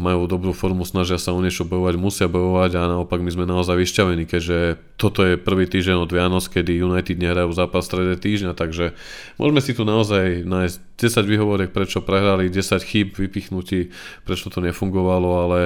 majú 0.01 0.25
dobrú 0.25 0.49
formu, 0.49 0.81
snažia 0.81 1.21
sa 1.21 1.29
o 1.29 1.37
niečo 1.37 1.61
bojovať, 1.61 1.93
musia 2.01 2.25
bojovať 2.25 2.73
a 2.73 2.89
naopak 2.89 3.21
my 3.21 3.29
sme 3.29 3.45
naozaj 3.45 3.77
vyšťavení, 3.77 4.25
keďže 4.25 4.81
toto 4.97 5.21
je 5.21 5.37
prvý 5.37 5.69
týždeň 5.69 6.01
od 6.01 6.09
Vianoc, 6.09 6.49
kedy 6.49 6.81
United 6.81 7.21
nehrajú 7.21 7.53
zápas 7.53 7.85
strede 7.85 8.17
týždňa, 8.17 8.57
takže 8.57 8.97
môžeme 9.37 9.61
si 9.61 9.77
tu 9.77 9.85
naozaj 9.85 10.41
nájsť 10.41 10.77
10 10.97 11.29
výhovoriek, 11.29 11.69
prečo 11.69 12.01
prehrali, 12.01 12.49
10 12.49 12.81
chýb 12.81 13.13
vypichnutí, 13.13 13.93
prečo 14.25 14.49
to 14.49 14.57
nefungovalo, 14.57 15.45
ale 15.45 15.59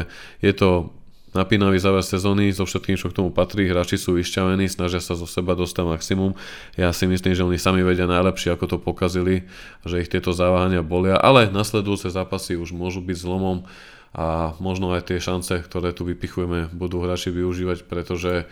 je 0.44 0.52
to 0.52 0.92
napínavý 1.38 1.78
záver 1.78 2.02
sezóny 2.02 2.50
so 2.50 2.66
všetkým, 2.66 2.98
čo 2.98 3.14
k 3.14 3.22
tomu 3.22 3.30
patrí. 3.30 3.70
Hráči 3.70 4.02
sú 4.02 4.18
vyšťavení, 4.18 4.66
snažia 4.66 4.98
sa 4.98 5.14
zo 5.14 5.30
seba 5.30 5.54
dostať 5.54 5.86
maximum. 5.86 6.34
Ja 6.74 6.90
si 6.90 7.06
myslím, 7.06 7.38
že 7.38 7.46
oni 7.46 7.62
sami 7.62 7.86
vedia 7.86 8.10
najlepšie, 8.10 8.58
ako 8.58 8.66
to 8.66 8.78
pokazili, 8.82 9.46
že 9.86 10.02
ich 10.02 10.10
tieto 10.10 10.34
zaváhania 10.34 10.82
bolia, 10.82 11.22
ale 11.22 11.54
nasledujúce 11.54 12.10
zápasy 12.10 12.58
už 12.58 12.74
môžu 12.74 13.06
byť 13.06 13.18
zlomom 13.22 13.70
a 14.18 14.58
možno 14.58 14.98
aj 14.98 15.14
tie 15.14 15.22
šance, 15.22 15.62
ktoré 15.62 15.94
tu 15.94 16.02
vypichujeme, 16.02 16.74
budú 16.74 17.06
hráči 17.06 17.30
využívať, 17.30 17.86
pretože 17.86 18.50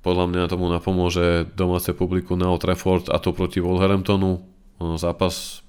podľa 0.00 0.26
mňa 0.32 0.50
tomu 0.50 0.66
napomôže 0.72 1.52
domáce 1.54 1.92
publiku 1.94 2.34
na 2.34 2.50
Old 2.50 2.64
Trafford 2.64 3.12
a 3.12 3.20
to 3.20 3.30
proti 3.30 3.60
Wolverhamptonu. 3.60 4.42
Zápas, 4.98 5.62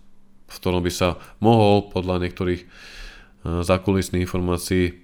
v 0.49 0.55
ktorom 0.57 0.81
by 0.81 0.89
sa 0.89 1.21
mohol 1.37 1.91
podľa 1.93 2.23
niektorých 2.23 2.61
eh, 2.63 2.67
zákulisných 3.43 4.25
informácií 4.25 5.02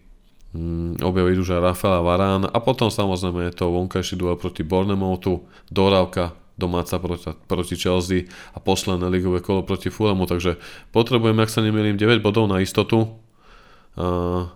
Mm, 0.50 0.98
objaviť 0.98 1.36
už 1.38 1.50
aj 1.58 1.62
Rafaela 1.62 2.02
Varán 2.02 2.50
a 2.50 2.58
potom 2.58 2.90
samozrejme 2.90 3.50
je 3.50 3.54
to 3.54 3.70
vonkajší 3.70 4.18
duel 4.18 4.34
proti 4.34 4.66
Bornemouthu, 4.66 5.46
Dorávka 5.70 6.34
domáca 6.60 7.00
proti, 7.00 7.32
proti 7.48 7.76
Chelsea 7.80 8.28
a 8.52 8.60
posledné 8.60 9.08
ligové 9.08 9.40
kolo 9.40 9.64
proti 9.64 9.88
Fulhamu, 9.88 10.28
takže 10.28 10.60
potrebujeme, 10.92 11.40
ak 11.40 11.54
sa 11.54 11.64
nemýlim, 11.64 11.96
9 11.96 12.20
bodov 12.20 12.52
na 12.52 12.60
istotu. 12.60 13.16
Uh, 13.96 14.52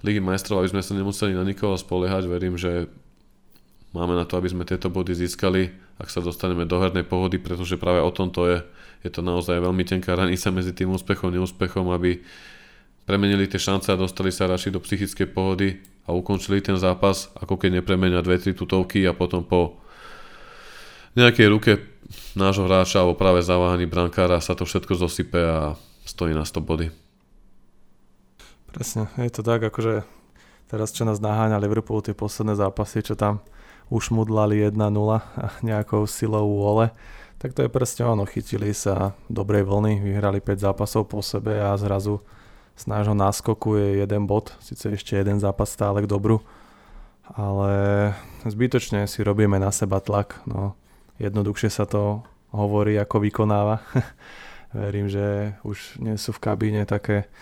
Ligy 0.00 0.20
majstrov, 0.20 0.64
aby 0.64 0.72
sme 0.72 0.82
sa 0.84 0.92
nemuseli 0.96 1.36
na 1.36 1.44
nikoho 1.44 1.76
spoliehať, 1.76 2.24
verím, 2.28 2.56
že 2.56 2.88
máme 3.92 4.16
na 4.16 4.24
to, 4.24 4.40
aby 4.40 4.48
sme 4.48 4.68
tieto 4.68 4.88
body 4.92 5.12
získali, 5.12 5.72
ak 6.00 6.08
sa 6.12 6.20
dostaneme 6.20 6.68
do 6.68 6.80
hernej 6.80 7.04
pohody, 7.04 7.40
pretože 7.40 7.80
práve 7.80 8.00
o 8.04 8.12
tom 8.12 8.32
to 8.32 8.48
je. 8.48 8.58
Je 9.04 9.10
to 9.12 9.24
naozaj 9.24 9.56
veľmi 9.56 9.84
tenká 9.88 10.16
hranica 10.16 10.52
medzi 10.52 10.72
tým 10.76 10.92
úspechom 10.92 11.32
a 11.32 11.34
neúspechom, 11.40 11.88
aby 11.92 12.20
premenili 13.06 13.46
tie 13.46 13.62
šance 13.62 13.88
a 13.94 13.96
dostali 13.96 14.34
sa 14.34 14.50
radšej 14.50 14.74
do 14.74 14.82
psychickej 14.82 15.28
pohody 15.30 15.78
a 16.04 16.12
ukončili 16.12 16.58
ten 16.58 16.74
zápas, 16.76 17.30
ako 17.38 17.54
keď 17.54 17.80
nepremenia 17.80 18.20
dve, 18.20 18.42
tri 18.42 18.52
tutovky 18.52 19.06
a 19.06 19.14
potom 19.14 19.46
po 19.46 19.78
nejakej 21.14 21.46
ruke 21.48 21.72
nášho 22.34 22.66
hráča 22.66 23.00
alebo 23.02 23.16
práve 23.16 23.40
zaváhaní 23.40 23.86
brankára 23.86 24.42
sa 24.42 24.52
to 24.52 24.66
všetko 24.66 24.98
zosype 24.98 25.38
a 25.38 25.78
stojí 26.04 26.34
na 26.34 26.44
100 26.44 26.60
body. 26.60 26.86
Presne, 28.74 29.08
je 29.16 29.32
to 29.32 29.40
tak, 29.40 29.64
akože 29.64 30.04
teraz 30.68 30.92
čo 30.92 31.08
nás 31.08 31.22
naháňa 31.22 31.62
Liverpool 31.62 32.04
tie 32.04 32.12
posledné 32.12 32.58
zápasy, 32.58 33.00
čo 33.00 33.16
tam 33.16 33.40
už 33.88 34.10
mudlali 34.10 34.66
1-0 34.66 34.76
a 35.16 35.46
nejakou 35.62 36.04
silou 36.10 36.44
vôle, 36.58 36.90
tak 37.38 37.54
to 37.54 37.62
je 37.62 37.70
presne 37.70 38.04
ono, 38.04 38.26
chytili 38.26 38.74
sa 38.74 39.14
dobrej 39.30 39.62
vlny, 39.64 40.02
vyhrali 40.02 40.42
5 40.42 40.66
zápasov 40.68 41.06
po 41.06 41.22
sebe 41.22 41.56
a 41.56 41.72
zrazu 41.78 42.20
z 42.76 42.84
nášho 42.86 43.16
náskoku 43.16 43.80
je 43.80 43.88
jeden 44.04 44.28
bod, 44.28 44.52
síce 44.60 44.92
ešte 44.92 45.16
jeden 45.16 45.40
zápas 45.40 45.72
stále 45.72 46.04
k 46.04 46.10
dobru, 46.12 46.44
ale 47.24 48.12
zbytočne 48.44 49.08
si 49.08 49.24
robíme 49.24 49.56
na 49.56 49.72
seba 49.72 49.98
tlak. 49.98 50.44
No, 50.44 50.76
jednoduchšie 51.16 51.72
sa 51.72 51.88
to 51.88 52.20
hovorí, 52.52 53.00
ako 53.00 53.24
vykonáva. 53.24 53.80
Verím, 54.76 55.08
že 55.08 55.56
už 55.64 56.04
nie 56.04 56.20
sú 56.20 56.36
v 56.36 56.42
kabíne 56.42 56.84
také 56.84 57.32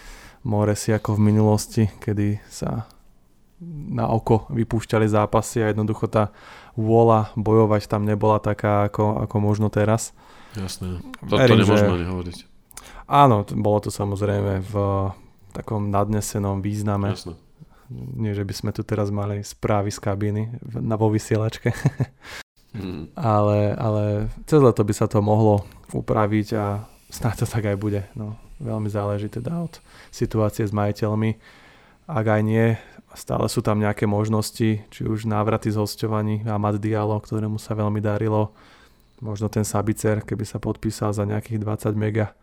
moresy 0.47 0.95
ako 0.95 1.19
v 1.19 1.25
minulosti, 1.35 1.85
kedy 1.99 2.39
sa 2.47 2.87
na 3.91 4.07
oko 4.13 4.47
vypúšťali 4.53 5.09
zápasy 5.09 5.65
a 5.65 5.73
jednoducho 5.73 6.07
tá 6.07 6.31
vôľa 6.77 7.33
bojovať 7.35 7.89
tam 7.89 8.05
nebola 8.05 8.39
taká 8.39 8.87
ako, 8.87 9.25
ako 9.25 9.37
možno 9.41 9.67
teraz. 9.73 10.13
Jasné, 10.55 11.03
to, 11.27 11.35
Verím, 11.35 11.59
to 11.59 11.63
nemôžeme 11.67 11.91
že... 11.91 11.99
ani 11.99 12.07
hovoriť. 12.07 12.37
Áno, 13.05 13.45
bolo 13.45 13.79
to 13.85 13.91
samozrejme 13.93 14.65
v 14.65 14.75
takom 15.55 15.95
nadnesenom 15.95 16.59
význame. 16.59 17.15
Jasne. 17.15 17.39
Nie, 17.95 18.35
že 18.35 18.43
by 18.43 18.55
sme 18.57 18.71
tu 18.75 18.83
teraz 18.83 19.15
mali 19.15 19.47
správy 19.47 19.95
z 19.95 20.03
kabíny 20.03 20.43
na 20.75 20.99
vo 20.99 21.13
vysielačke. 21.13 21.71
mm. 22.75 23.15
ale, 23.15 23.77
ale 23.79 24.03
cez 24.51 24.59
leto 24.59 24.83
by 24.83 24.95
sa 24.97 25.07
to 25.07 25.23
mohlo 25.23 25.63
upraviť 25.95 26.49
a 26.59 26.83
snáď 27.13 27.45
to 27.45 27.47
tak 27.47 27.65
aj 27.71 27.77
bude. 27.79 28.03
No, 28.19 28.35
veľmi 28.59 28.91
záleží 28.91 29.31
teda 29.31 29.63
od 29.63 29.79
situácie 30.11 30.67
s 30.67 30.75
majiteľmi. 30.75 31.39
Ak 32.11 32.27
aj 32.27 32.43
nie, 32.43 32.75
stále 33.15 33.47
sú 33.47 33.63
tam 33.63 33.79
nejaké 33.79 34.05
možnosti, 34.05 34.83
či 34.83 35.01
už 35.07 35.25
návraty 35.31 35.71
z 35.71 35.79
hostovaní 35.79 36.43
Amad 36.45 36.83
Diallo, 36.83 37.17
ktorému 37.23 37.57
sa 37.63 37.79
veľmi 37.79 38.03
darilo. 38.03 38.53
Možno 39.23 39.47
ten 39.49 39.63
Sabicer, 39.63 40.21
keby 40.21 40.45
sa 40.45 40.59
podpísal 40.59 41.15
za 41.15 41.25
nejakých 41.25 41.63
20 41.63 41.95
mega 41.95 42.35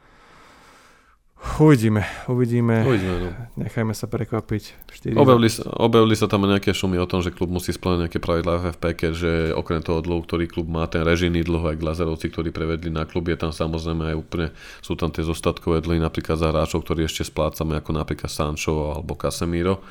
Uvidíme, 1.42 2.06
uvidíme. 2.30 2.86
Uvidíme 2.86 3.18
no. 3.18 3.30
Nechajme 3.58 3.98
sa 3.98 4.06
prekvapiť. 4.06 4.94
Objavili 5.18 5.50
sa, 5.50 5.66
objavili 5.74 6.14
sa 6.14 6.30
tam 6.30 6.46
nejaké 6.46 6.70
šumy 6.70 7.02
o 7.02 7.10
tom, 7.10 7.26
že 7.26 7.34
klub 7.34 7.50
musí 7.50 7.74
splňať 7.74 8.00
nejaké 8.06 8.20
pravidlá 8.22 8.54
FFP, 8.62 8.86
keďže 8.94 9.32
okrem 9.58 9.82
toho 9.82 10.06
dlhu, 10.06 10.22
ktorý 10.22 10.46
klub 10.46 10.70
má, 10.70 10.86
ten 10.86 11.02
režijný 11.02 11.42
dlh, 11.42 11.74
aj 11.74 11.82
Glazerovci, 11.82 12.30
ktorí 12.30 12.54
prevedli 12.54 12.94
na 12.94 13.10
klub, 13.10 13.26
je 13.26 13.42
tam 13.42 13.50
samozrejme 13.50 14.14
aj 14.14 14.16
úplne, 14.22 14.48
sú 14.86 14.94
tam 14.94 15.10
tie 15.10 15.26
zostatkové 15.26 15.82
dlhy 15.82 15.98
napríklad 15.98 16.38
za 16.38 16.54
hráčov, 16.54 16.86
ktorí 16.86 17.10
ešte 17.10 17.26
splácame, 17.26 17.74
ako 17.74 17.90
napríklad 17.90 18.30
Sancho 18.30 18.94
alebo 18.94 19.18
Casemiro. 19.18 19.82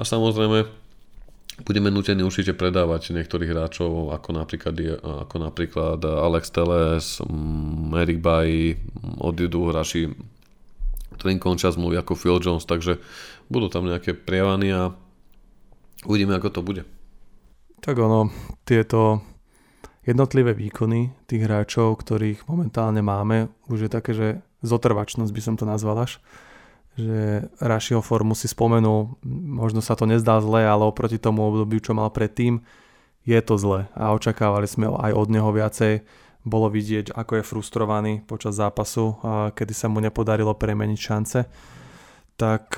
A 0.00 0.08
samozrejme, 0.08 0.64
budeme 1.68 1.92
nutení 1.92 2.24
určite 2.24 2.56
predávať 2.56 3.12
niektorých 3.12 3.50
hráčov, 3.52 4.14
ako 4.16 4.28
napríklad, 4.32 4.74
ako 5.04 5.36
napríklad 5.36 6.00
Alex 6.00 6.48
Teles, 6.48 7.20
mm, 7.20 7.92
Erik 7.92 8.20
Bailly, 8.24 8.80
odídu 9.20 9.68
hráči 9.68 10.08
ktorým 11.14 11.40
končia 11.40 11.72
zmluvy 11.72 12.00
ako 12.00 12.12
Phil 12.18 12.38
Jones, 12.42 12.68
takže 12.68 13.00
budú 13.48 13.72
tam 13.72 13.88
nejaké 13.88 14.12
prievany 14.12 14.68
a 14.72 14.92
uvidíme, 16.04 16.36
ako 16.36 16.48
to 16.52 16.60
bude. 16.60 16.82
Tak 17.78 17.96
ono, 17.96 18.28
tieto 18.66 19.22
jednotlivé 20.08 20.56
výkony 20.56 21.12
tých 21.28 21.44
hráčov, 21.44 22.00
ktorých 22.00 22.48
momentálne 22.48 23.04
máme, 23.04 23.52
už 23.68 23.86
je 23.86 23.90
také, 23.92 24.12
že 24.16 24.40
zotrvačnosť 24.64 25.30
by 25.30 25.42
som 25.44 25.54
to 25.54 25.68
nazval 25.68 26.00
až, 26.02 26.18
že 26.98 27.46
Rašiho 27.62 28.02
formu 28.02 28.34
si 28.34 28.50
spomenul, 28.50 29.20
možno 29.28 29.78
sa 29.78 29.94
to 29.94 30.02
nezdá 30.08 30.42
zle, 30.42 30.66
ale 30.66 30.82
oproti 30.82 31.20
tomu 31.20 31.46
obdobiu, 31.46 31.78
čo 31.78 31.94
mal 31.94 32.10
predtým, 32.10 32.58
je 33.22 33.38
to 33.44 33.54
zle 33.60 33.86
a 33.92 34.04
očakávali 34.16 34.66
sme 34.66 34.88
aj 34.88 35.12
od 35.12 35.28
neho 35.28 35.50
viacej. 35.52 36.02
Bolo 36.48 36.72
vidieť, 36.72 37.12
ako 37.12 37.38
je 37.38 37.44
frustrovaný 37.44 38.12
počas 38.24 38.56
zápasu, 38.56 39.20
kedy 39.52 39.76
sa 39.76 39.92
mu 39.92 40.00
nepodarilo 40.00 40.56
premeniť 40.56 40.98
šance. 40.98 41.44
Tak 42.40 42.72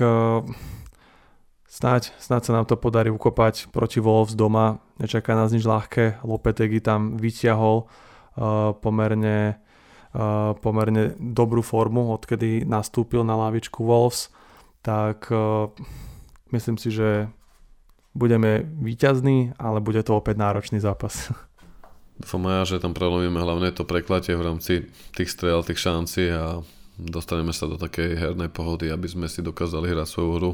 snáď, 1.71 2.01
snáď 2.19 2.41
sa 2.43 2.51
nám 2.51 2.67
to 2.67 2.75
podarí 2.75 3.07
ukopať 3.07 3.71
proti 3.71 4.03
Wolves 4.03 4.35
doma. 4.35 4.83
Nečaká 4.99 5.31
nás 5.39 5.55
nič 5.55 5.63
ľahké. 5.63 6.19
Lopetegui 6.27 6.83
tam 6.83 7.15
vyťahol 7.15 7.87
pomerne 8.83 9.63
pomerne 10.59 11.15
dobrú 11.19 11.63
formu, 11.63 12.11
odkedy 12.11 12.67
nastúpil 12.67 13.23
na 13.23 13.39
lavičku 13.47 13.79
Wolves, 13.87 14.27
tak 14.83 15.31
myslím 16.51 16.75
si, 16.75 16.91
že 16.91 17.31
budeme 18.11 18.67
výťazní, 18.67 19.55
ale 19.55 19.79
bude 19.79 20.03
to 20.03 20.19
opäť 20.19 20.35
náročný 20.35 20.83
zápas. 20.83 21.31
Aj, 22.21 22.63
že 22.69 22.81
tam 22.81 22.93
prelomíme 22.93 23.41
hlavne 23.41 23.73
to 23.73 23.83
preklatie 23.83 24.37
v 24.37 24.45
rámci 24.45 24.73
tých 25.17 25.29
strel, 25.33 25.65
tých 25.65 25.81
šancí 25.81 26.31
a 26.31 26.61
dostaneme 27.01 27.51
sa 27.51 27.65
do 27.65 27.81
takej 27.81 28.17
hernej 28.17 28.49
pohody, 28.53 28.93
aby 28.93 29.09
sme 29.09 29.25
si 29.25 29.41
dokázali 29.41 29.89
hrať 29.89 30.07
svoju 30.07 30.31
hru, 30.37 30.51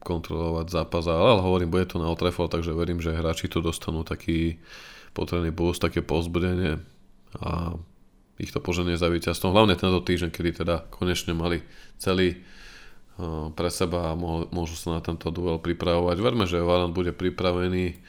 kontrolovať 0.00 0.66
zápas. 0.70 1.04
Ale, 1.10 1.36
ale 1.36 1.42
hovorím, 1.42 1.74
bude 1.74 1.84
to 1.90 2.00
na 2.00 2.08
Old 2.08 2.22
takže 2.22 2.72
verím, 2.72 3.02
že 3.02 3.12
hráči 3.12 3.50
tu 3.50 3.60
dostanú 3.60 4.06
taký 4.06 4.62
potrebný 5.12 5.50
boost, 5.50 5.82
také 5.82 6.00
pozbudenie 6.00 6.78
a 7.42 7.74
ich 8.40 8.54
to 8.54 8.62
poženie 8.62 8.96
za 8.96 9.12
víťazstvom. 9.12 9.52
Hlavne 9.52 9.76
tento 9.76 10.00
týždeň, 10.00 10.30
kedy 10.32 10.64
teda 10.64 10.88
konečne 10.88 11.36
mali 11.36 11.60
celý 12.00 12.40
pre 13.52 13.68
seba 13.68 14.14
a 14.14 14.18
môžu 14.48 14.80
sa 14.80 14.96
na 14.96 15.00
tento 15.04 15.28
duel 15.28 15.60
pripravovať. 15.60 16.16
Verme, 16.16 16.48
že 16.48 16.64
Varan 16.64 16.96
bude 16.96 17.12
pripravený 17.12 18.00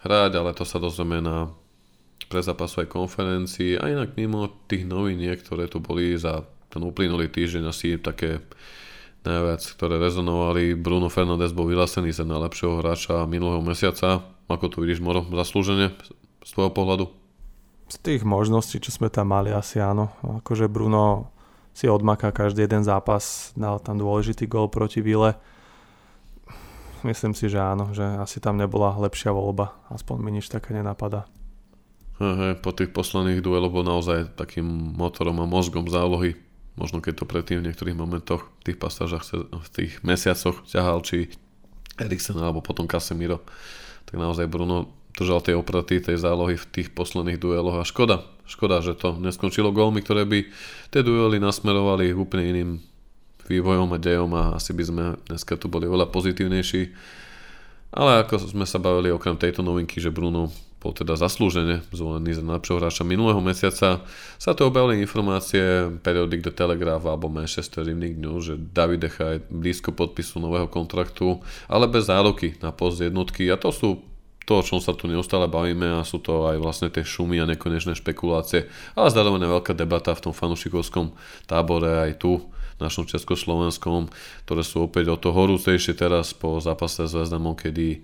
hrať, 0.00 0.32
ale 0.40 0.56
to 0.56 0.64
sa 0.64 0.80
dozvieme 0.80 1.20
na 1.20 1.52
prezapasovej 2.28 2.88
konferencii 2.90 3.78
a 3.78 3.90
inak 3.92 4.16
mimo 4.18 4.48
tých 4.66 4.88
noviniek, 4.88 5.38
ktoré 5.38 5.70
tu 5.70 5.78
boli 5.78 6.16
za 6.18 6.42
ten 6.72 6.82
uplynulý 6.82 7.30
týždeň 7.30 7.64
asi 7.70 7.94
také 8.02 8.42
najviac, 9.22 9.62
ktoré 9.78 9.96
rezonovali. 10.02 10.74
Bruno 10.74 11.06
Fernández 11.06 11.54
bol 11.54 11.70
vyhlásený 11.70 12.10
za 12.12 12.26
najlepšieho 12.26 12.82
hráča 12.82 13.24
minulého 13.30 13.62
mesiaca. 13.62 14.26
Ako 14.50 14.68
to 14.68 14.82
vidíš, 14.84 15.00
Moro, 15.00 15.24
zaslúžene 15.24 15.94
z 16.44 16.50
tvojho 16.52 16.72
pohľadu? 16.74 17.04
Z 17.88 17.96
tých 18.00 18.22
možností, 18.26 18.80
čo 18.80 18.92
sme 18.92 19.08
tam 19.08 19.32
mali, 19.32 19.52
asi 19.52 19.80
áno. 19.80 20.12
Akože 20.20 20.68
Bruno 20.68 21.32
si 21.72 21.88
odmaká 21.88 22.30
každý 22.30 22.68
jeden 22.68 22.84
zápas, 22.84 23.54
dal 23.56 23.80
tam 23.80 23.96
dôležitý 23.96 24.46
gol 24.46 24.68
proti 24.68 25.00
Vile. 25.00 25.36
Myslím 27.04 27.36
si, 27.36 27.52
že 27.52 27.60
áno, 27.60 27.92
že 27.92 28.04
asi 28.04 28.40
tam 28.40 28.56
nebola 28.56 28.96
lepšia 28.96 29.32
voľba, 29.32 29.76
aspoň 29.92 30.16
mi 30.20 30.30
nič 30.40 30.48
také 30.48 30.72
nenapadá. 30.72 31.28
He, 32.14 32.54
po 32.62 32.70
tých 32.70 32.94
posledných 32.94 33.42
dueloch 33.42 33.74
bol 33.74 33.82
naozaj 33.82 34.38
takým 34.38 34.66
motorom 34.94 35.42
a 35.42 35.50
mozgom 35.50 35.90
zálohy. 35.90 36.38
Možno 36.78 37.02
keď 37.02 37.22
to 37.22 37.30
predtým 37.30 37.62
v 37.62 37.66
niektorých 37.70 37.98
momentoch, 37.98 38.46
v 38.62 38.70
tých 38.70 38.78
pasážach, 38.78 39.26
v 39.34 39.68
tých 39.70 40.02
mesiacoch 40.06 40.62
ťahal 40.66 41.02
či 41.02 41.30
Eriksen 41.98 42.38
alebo 42.38 42.62
potom 42.62 42.86
Casemiro, 42.90 43.42
tak 44.06 44.18
naozaj 44.18 44.50
Bruno 44.50 44.90
držal 45.14 45.42
tie 45.46 45.54
opraty 45.54 46.02
tej 46.02 46.18
zálohy 46.18 46.58
v 46.58 46.66
tých 46.70 46.88
posledných 46.90 47.38
dueloch 47.38 47.78
a 47.78 47.86
škoda, 47.86 48.26
škoda, 48.50 48.82
že 48.82 48.98
to 48.98 49.14
neskončilo 49.14 49.70
gólmi, 49.70 50.02
ktoré 50.02 50.26
by 50.26 50.50
tie 50.90 51.02
duely 51.06 51.38
nasmerovali 51.38 52.10
úplne 52.10 52.44
iným 52.50 52.70
vývojom 53.46 53.94
a 53.94 53.98
dejom 54.02 54.30
a 54.34 54.58
asi 54.58 54.74
by 54.74 54.84
sme 54.84 55.04
dneska 55.30 55.54
tu 55.54 55.70
boli 55.70 55.86
oveľa 55.86 56.10
pozitívnejší. 56.10 56.82
Ale 57.94 58.26
ako 58.26 58.50
sme 58.50 58.66
sa 58.66 58.82
bavili 58.82 59.14
okrem 59.14 59.38
tejto 59.38 59.62
novinky, 59.62 60.02
že 60.02 60.10
Bruno 60.10 60.50
bol 60.84 60.92
teda 60.92 61.16
zaslúžene 61.16 61.80
zvolený 61.88 62.36
za 62.36 62.44
najlepšieho 62.44 62.76
hráča 62.76 63.08
minulého 63.08 63.40
mesiaca, 63.40 64.04
sa 64.36 64.50
tu 64.52 64.68
objavili 64.68 65.00
informácie 65.00 65.88
Periodic 66.04 66.44
The 66.44 66.52
Telegraph 66.52 67.08
alebo 67.08 67.32
Manchester 67.32 67.88
Evening 67.88 68.20
News, 68.20 68.52
že 68.52 68.60
David 68.60 69.08
Decha 69.08 69.40
je 69.40 69.48
blízko 69.48 69.96
podpisu 69.96 70.44
nového 70.44 70.68
kontraktu, 70.68 71.40
ale 71.72 71.88
bez 71.88 72.12
zároky 72.12 72.60
na 72.60 72.68
post 72.68 73.00
jednotky. 73.00 73.48
A 73.48 73.56
to 73.56 73.72
sú 73.72 74.04
to, 74.44 74.60
o 74.60 74.66
čom 74.66 74.76
sa 74.76 74.92
tu 74.92 75.08
neustále 75.08 75.48
bavíme 75.48 75.88
a 75.88 76.04
sú 76.04 76.20
to 76.20 76.44
aj 76.52 76.60
vlastne 76.60 76.92
tie 76.92 77.00
šumy 77.00 77.40
a 77.40 77.48
nekonečné 77.48 77.96
špekulácie, 77.96 78.68
ale 78.92 79.08
zároveň 79.08 79.48
veľká 79.48 79.72
debata 79.72 80.12
v 80.12 80.28
tom 80.28 80.36
fanušikovskom 80.36 81.16
tábore 81.48 81.88
aj 81.88 82.20
tu, 82.20 82.44
našom 82.76 83.06
československom, 83.06 84.10
ktoré 84.44 84.62
sú 84.66 84.84
opäť 84.84 85.14
o 85.14 85.16
to 85.16 85.30
horúcejšie 85.30 85.94
teraz 85.94 86.34
po 86.34 86.58
zápase 86.58 87.06
s 87.06 87.14
Vezdamom, 87.14 87.54
kedy 87.54 88.02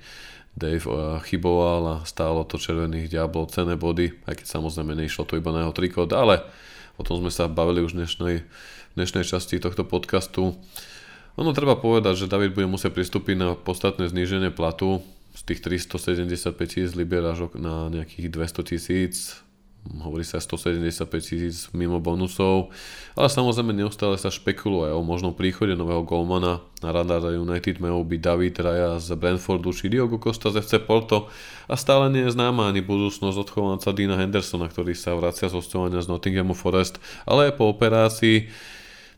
Dave 0.57 0.83
eh, 0.83 1.19
chyboval 1.27 1.83
a 1.87 1.97
stálo 2.07 2.47
to 2.47 2.59
červených 2.59 3.13
diablov 3.13 3.55
cené 3.55 3.79
body, 3.79 4.15
aj 4.27 4.43
keď 4.43 4.47
samozrejme 4.47 4.97
nešlo 4.99 5.27
to 5.27 5.39
iba 5.39 5.51
na 5.55 5.67
jeho 5.67 5.75
trikot, 5.75 6.11
ale 6.15 6.43
o 6.99 7.03
tom 7.03 7.23
sme 7.23 7.31
sa 7.33 7.47
bavili 7.47 7.83
už 7.83 7.95
v 7.95 8.05
dnešnej, 8.05 8.37
dnešnej 8.99 9.25
časti 9.25 9.63
tohto 9.63 9.87
podcastu. 9.87 10.59
Ono 11.39 11.51
treba 11.55 11.79
povedať, 11.79 12.27
že 12.27 12.31
David 12.31 12.53
bude 12.53 12.67
musieť 12.67 12.93
pristúpiť 12.93 13.37
na 13.39 13.49
podstatné 13.55 14.11
zníženie 14.11 14.51
platu, 14.53 15.01
z 15.31 15.41
tých 15.47 15.61
375 15.63 16.59
tisíc 16.67 16.93
libier 16.99 17.23
až 17.23 17.55
na 17.55 17.87
nejakých 17.87 18.35
200 18.35 18.71
tisíc, 18.71 19.39
hovorí 19.89 20.23
sa 20.23 20.37
175 20.39 21.09
tisíc 21.25 21.73
mimo 21.73 21.99
bonusov, 21.99 22.69
ale 23.17 23.33
samozrejme 23.33 23.73
neustále 23.73 24.21
sa 24.21 24.29
špekuluje 24.29 24.93
o 24.93 25.01
možnom 25.01 25.33
príchode 25.33 25.73
nového 25.73 26.05
golmana. 26.05 26.61
Na 26.85 26.93
radar 26.93 27.25
United 27.33 27.81
majú 27.81 28.05
byť 28.05 28.21
David 28.21 28.55
Raya 28.61 28.91
z 29.01 29.17
Brentfordu 29.17 29.73
či 29.73 29.89
Diogo 29.89 30.21
Costa 30.21 30.53
z 30.53 30.61
FC 30.61 30.85
Porto 30.85 31.33
a 31.65 31.75
stále 31.81 32.13
nie 32.13 32.29
je 32.29 32.37
známa 32.37 32.69
ani 32.69 32.85
budúcnosť 32.85 33.37
odchovanca 33.41 33.89
Dina 33.97 34.21
Hendersona, 34.21 34.69
ktorý 34.69 34.93
sa 34.93 35.17
vracia 35.17 35.49
z 35.49 35.57
hostovania 35.57 36.05
z 36.05 36.13
Nottinghamu 36.13 36.53
Forest, 36.53 37.01
ale 37.25 37.53
po 37.53 37.73
operácii 37.73 38.53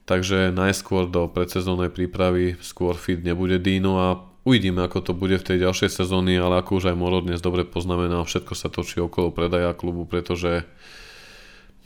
takže 0.06 0.50
najskôr 0.50 1.06
do 1.06 1.30
predsezónnej 1.30 1.90
prípravy 1.90 2.58
skôr 2.58 2.98
fit 2.98 3.22
nebude 3.22 3.62
Dino 3.62 3.98
a 3.98 4.31
Uvidíme, 4.42 4.82
ako 4.82 5.06
to 5.06 5.12
bude 5.14 5.38
v 5.38 5.46
tej 5.54 5.58
ďalšej 5.62 6.02
sezóny, 6.02 6.34
ale 6.34 6.58
ako 6.58 6.82
už 6.82 6.90
aj 6.90 6.98
Moro 6.98 7.22
dnes 7.22 7.38
dobre 7.38 7.62
poznamenal, 7.62 8.26
všetko 8.26 8.58
sa 8.58 8.66
točí 8.66 8.98
okolo 8.98 9.30
predaja 9.30 9.70
klubu, 9.70 10.02
pretože 10.02 10.66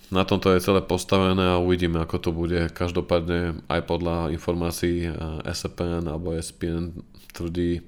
na 0.09 0.25
tomto 0.25 0.49
je 0.57 0.65
celé 0.65 0.81
postavené 0.81 1.53
a 1.53 1.61
uvidíme, 1.61 2.01
ako 2.01 2.17
to 2.17 2.31
bude. 2.33 2.73
Každopádne 2.73 3.61
aj 3.69 3.81
podľa 3.85 4.33
informácií 4.33 5.05
eh, 5.05 5.13
SPN 5.53 6.09
alebo 6.09 6.33
SPN 6.33 6.97
tvrdí, 7.37 7.85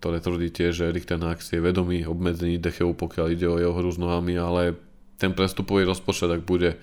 ktoré 0.00 0.16
tvrdí 0.24 0.48
tiež, 0.48 0.72
že 0.80 0.88
Erik 0.88 1.04
ten 1.04 1.20
je 1.20 1.60
vedomý 1.60 2.08
obmedzení 2.08 2.56
Decheu, 2.56 2.96
pokiaľ 2.96 3.26
ide 3.36 3.52
o 3.52 3.60
jeho 3.60 3.76
hru 3.76 3.90
s 3.92 4.00
nohami, 4.00 4.40
ale 4.40 4.80
ten 5.20 5.36
prestupový 5.36 5.84
rozpočet, 5.84 6.32
ak 6.32 6.40
bude 6.40 6.80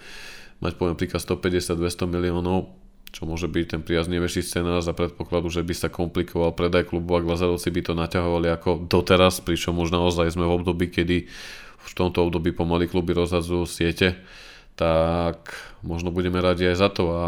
mať 0.61 0.77
poviem 0.77 0.93
príklad 0.93 1.25
150-200 1.25 1.81
miliónov, 2.05 2.82
čo 3.13 3.29
môže 3.29 3.45
byť 3.45 3.65
ten 3.77 3.81
priaznivejší 3.85 4.41
scenár 4.41 4.81
za 4.81 4.97
predpokladu, 4.97 5.53
že 5.53 5.61
by 5.61 5.73
sa 5.77 5.93
komplikoval 5.93 6.57
predaj 6.57 6.89
klubu, 6.89 7.13
ak 7.13 7.29
Lazarovci 7.29 7.69
by 7.69 7.81
to 7.85 7.93
naťahovali 7.93 8.49
ako 8.49 8.89
doteraz, 8.89 9.37
pričom 9.37 9.77
už 9.77 9.93
naozaj 9.93 10.33
sme 10.33 10.49
v 10.49 10.55
období, 10.57 10.89
kedy 10.89 11.29
v 11.83 11.91
tomto 11.93 12.25
období 12.25 12.49
pomaly 12.57 12.89
kluby 12.89 13.13
rozhadzujú 13.13 13.69
siete, 13.69 14.17
tak 14.73 15.53
možno 15.85 16.09
budeme 16.09 16.41
radi 16.41 16.65
aj 16.65 16.75
za 16.81 16.89
to 16.89 17.03
a 17.13 17.23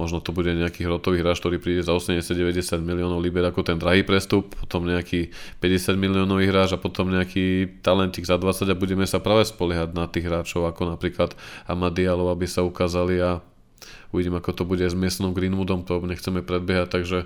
možno 0.00 0.18
to 0.24 0.32
bude 0.32 0.48
nejaký 0.50 0.88
hrotový 0.88 1.20
hráč, 1.20 1.44
ktorý 1.44 1.60
príde 1.60 1.84
za 1.84 1.92
80-90 1.92 2.80
miliónov 2.80 3.20
liber 3.20 3.44
ako 3.44 3.60
ten 3.60 3.76
drahý 3.76 4.00
prestup, 4.00 4.56
potom 4.56 4.88
nejaký 4.88 5.30
50 5.60 5.94
miliónový 6.00 6.48
hráč 6.48 6.74
a 6.74 6.80
potom 6.80 7.12
nejaký 7.12 7.78
talentik 7.84 8.24
za 8.24 8.40
20 8.40 8.66
a 8.66 8.74
budeme 8.74 9.04
sa 9.04 9.20
práve 9.20 9.44
spoliehať 9.44 9.92
na 9.92 10.08
tých 10.08 10.26
hráčov 10.26 10.64
ako 10.64 10.96
napríklad 10.96 11.36
Amadialov, 11.68 12.32
aby 12.32 12.48
sa 12.48 12.64
ukázali 12.64 13.20
a 13.20 13.44
Uvidím, 14.10 14.34
ako 14.38 14.50
to 14.52 14.62
bude 14.66 14.82
s 14.82 14.96
miestnom 14.96 15.30
Greenwoodom, 15.30 15.86
to 15.86 16.02
nechceme 16.02 16.42
predbiehať, 16.42 16.88
takže 16.90 17.18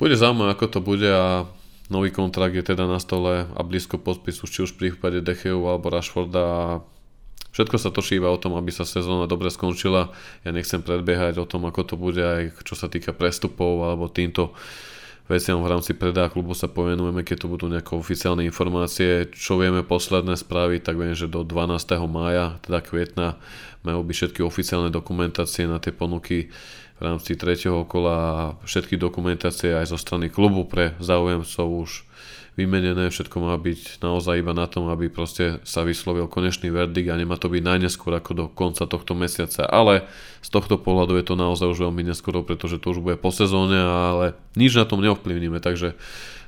bude 0.00 0.16
zaujímavé, 0.16 0.56
ako 0.56 0.66
to 0.66 0.80
bude 0.80 1.06
a 1.06 1.44
nový 1.92 2.08
kontrakt 2.10 2.56
je 2.56 2.64
teda 2.64 2.88
na 2.88 2.96
stole 2.96 3.44
a 3.44 3.60
blízko 3.60 4.00
podpisu, 4.00 4.48
či 4.48 4.64
už 4.64 4.74
v 4.74 4.88
prípade 4.88 5.20
Decheu 5.20 5.60
alebo 5.68 5.92
Rashforda 5.92 6.42
a 6.42 6.64
všetko 7.52 7.76
sa 7.76 7.92
točí 7.92 8.16
iba 8.16 8.32
o 8.32 8.40
tom, 8.40 8.56
aby 8.56 8.72
sa 8.72 8.88
sezóna 8.88 9.28
dobre 9.28 9.52
skončila. 9.52 10.10
Ja 10.42 10.50
nechcem 10.50 10.80
predbiehať 10.80 11.38
o 11.38 11.46
tom, 11.46 11.68
ako 11.68 11.80
to 11.84 11.94
bude 12.00 12.24
aj 12.24 12.42
čo 12.64 12.74
sa 12.74 12.88
týka 12.88 13.12
prestupov 13.12 13.84
alebo 13.84 14.08
týmto 14.08 14.56
veciam 15.28 15.60
v 15.64 15.70
rámci 15.70 15.96
predaja 15.96 16.28
klubu 16.28 16.52
sa 16.52 16.68
povenujeme, 16.68 17.24
keď 17.24 17.36
tu 17.44 17.46
budú 17.48 17.66
nejaké 17.68 17.96
oficiálne 17.96 18.44
informácie. 18.44 19.28
Čo 19.32 19.60
vieme 19.60 19.84
posledné 19.84 20.36
správy, 20.36 20.80
tak 20.80 21.00
viem, 21.00 21.16
že 21.16 21.30
do 21.30 21.42
12. 21.42 21.80
mája, 22.08 22.60
teda 22.64 22.80
kvietna, 22.84 23.40
majú 23.84 24.04
byť 24.04 24.16
všetky 24.16 24.40
oficiálne 24.40 24.88
dokumentácie 24.92 25.68
na 25.68 25.80
tie 25.80 25.92
ponuky 25.92 26.48
v 26.94 27.00
rámci 27.02 27.34
tretieho 27.34 27.82
kola 27.84 28.16
a 28.16 28.36
všetky 28.62 28.94
dokumentácie 28.94 29.74
aj 29.74 29.92
zo 29.92 29.98
strany 29.98 30.30
klubu 30.30 30.64
pre 30.64 30.94
záujemcov 31.02 31.66
už 31.66 31.90
vymenené, 32.54 33.10
všetko 33.10 33.36
má 33.42 33.54
byť 33.58 33.98
naozaj 33.98 34.38
iba 34.38 34.54
na 34.54 34.70
tom, 34.70 34.86
aby 34.86 35.10
proste 35.10 35.58
sa 35.66 35.82
vyslovil 35.82 36.30
konečný 36.30 36.70
verdikt 36.70 37.10
a 37.10 37.18
nemá 37.18 37.34
to 37.34 37.50
byť 37.50 37.62
najneskôr 37.62 38.14
ako 38.14 38.30
do 38.34 38.44
konca 38.46 38.86
tohto 38.86 39.18
mesiaca. 39.18 39.66
Ale 39.66 40.06
z 40.38 40.48
tohto 40.54 40.78
pohľadu 40.78 41.18
je 41.18 41.24
to 41.26 41.34
naozaj 41.34 41.66
už 41.66 41.90
veľmi 41.90 42.06
neskoro, 42.06 42.46
pretože 42.46 42.78
to 42.78 42.94
už 42.94 43.02
bude 43.02 43.18
po 43.18 43.34
sezóne, 43.34 43.74
ale 43.78 44.38
nič 44.54 44.78
na 44.78 44.86
tom 44.86 45.02
neovplyvníme, 45.02 45.58
takže 45.58 45.98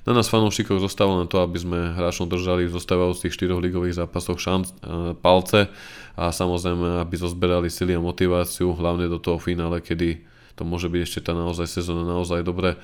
Na 0.07 0.15
nás 0.15 0.31
fanúšikov 0.31 0.79
zostáva 0.79 1.19
len 1.19 1.27
to, 1.27 1.43
aby 1.43 1.59
sme 1.59 1.79
hráčom 1.99 2.31
držali 2.31 2.71
v 2.71 2.79
zostávajúcich 2.79 3.35
štyroch 3.35 3.59
ligových 3.59 3.99
zápasoch 4.07 4.39
šanc, 4.39 4.71
e, 4.71 4.75
palce 5.19 5.67
a 6.15 6.31
samozrejme, 6.31 7.03
aby 7.03 7.15
zozberali 7.19 7.67
sily 7.67 7.99
a 7.99 8.01
motiváciu, 8.01 8.71
hlavne 8.71 9.11
do 9.11 9.19
toho 9.19 9.43
finále, 9.43 9.83
kedy 9.83 10.23
to 10.55 10.63
môže 10.63 10.87
byť 10.87 11.01
ešte 11.03 11.21
tá 11.27 11.35
naozaj 11.35 11.67
sezóna 11.67 12.07
naozaj 12.07 12.47
dobre 12.47 12.79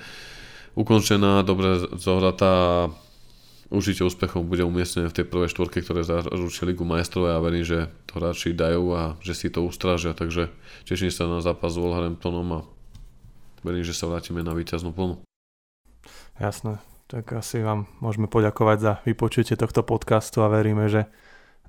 ukončená, 0.74 1.46
dobre 1.46 1.86
zohratá 1.94 2.90
určite 3.72 4.04
úspechom 4.04 4.44
bude 4.44 4.62
umiestnené 4.62 5.08
v 5.08 5.16
tej 5.16 5.26
prvej 5.26 5.48
štvorke, 5.48 5.80
ktoré 5.80 6.04
zaručí 6.04 6.68
Ligu 6.68 6.84
majstrov 6.84 7.26
a 7.26 7.34
ja 7.34 7.40
verím, 7.40 7.64
že 7.64 7.88
to 8.04 8.20
hráči 8.20 8.52
dajú 8.52 8.92
a 8.92 9.02
že 9.24 9.32
si 9.32 9.48
to 9.48 9.64
ustrážia, 9.64 10.12
takže 10.12 10.52
teším 10.84 11.08
sa 11.08 11.24
na 11.24 11.40
zápas 11.40 11.72
s 11.72 11.80
Wolverhamptonom 11.80 12.48
a 12.52 12.60
verím, 13.64 13.82
že 13.82 13.96
sa 13.96 14.06
vrátime 14.12 14.44
na 14.44 14.52
víťaznú 14.52 14.92
plnu. 14.92 15.24
Jasné, 16.36 16.84
tak 17.08 17.32
asi 17.32 17.64
vám 17.64 17.88
môžeme 18.04 18.28
poďakovať 18.28 18.78
za 18.78 18.92
vypočutie 19.08 19.56
tohto 19.56 19.80
podcastu 19.80 20.44
a 20.44 20.52
veríme, 20.52 20.92
že 20.92 21.08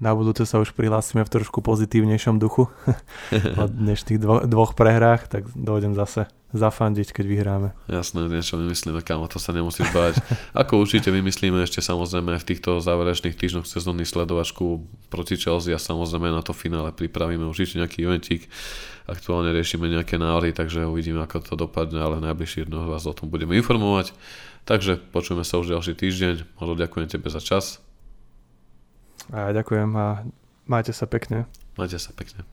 na 0.02 0.12
budúce 0.12 0.44
sa 0.44 0.60
už 0.60 0.76
prihlásime 0.76 1.24
v 1.24 1.34
trošku 1.40 1.64
pozitívnejšom 1.64 2.36
duchu 2.42 2.68
od 3.64 3.72
dnešných 3.72 4.20
dvo- 4.20 4.44
dvoch 4.44 4.76
prehrách, 4.76 5.32
tak 5.32 5.48
dojdem 5.56 5.96
zase 5.96 6.28
zafandiť, 6.54 7.10
keď 7.12 7.26
vyhráme. 7.26 7.70
Jasné, 7.90 8.30
niečo 8.30 8.62
vymyslíme, 8.62 9.02
kámo, 9.02 9.28
to 9.28 9.42
sa 9.42 9.52
nemusíš 9.52 9.90
báť. 9.90 10.22
Ako 10.62 10.80
určite 10.80 11.10
vymyslíme 11.10 11.58
ešte 11.66 11.82
samozrejme 11.82 12.38
v 12.38 12.46
týchto 12.46 12.80
záverečných 12.80 13.34
týždňoch 13.34 13.68
sezónny 13.68 14.06
sledovačku 14.06 14.86
proti 15.10 15.36
Chelsea 15.36 15.74
a 15.74 15.82
samozrejme 15.82 16.30
na 16.30 16.46
to 16.46 16.54
finále 16.54 16.94
pripravíme 16.94 17.44
určite 17.44 17.82
nejaký 17.82 18.06
eventík. 18.06 18.48
Aktuálne 19.10 19.52
riešime 19.52 19.92
nejaké 19.92 20.16
návrhy, 20.16 20.56
takže 20.56 20.88
uvidíme, 20.88 21.20
ako 21.26 21.44
to 21.44 21.54
dopadne, 21.60 22.00
ale 22.00 22.24
najbližší 22.24 22.70
dňoch 22.70 22.88
vás 22.88 23.04
o 23.04 23.12
tom 23.12 23.28
budeme 23.28 23.60
informovať. 23.60 24.16
Takže 24.64 24.96
počujeme 25.12 25.44
sa 25.44 25.60
už 25.60 25.76
ďalší 25.76 25.98
týždeň. 26.00 26.62
Možno 26.62 26.80
ďakujem 26.80 27.12
tebe 27.12 27.28
za 27.28 27.44
čas 27.44 27.84
a 29.32 29.54
ďakujem 29.56 29.90
a 29.96 30.26
majte 30.68 30.92
sa 30.92 31.08
pekne. 31.08 31.48
Majte 31.80 32.02
sa 32.02 32.12
pekne. 32.12 32.44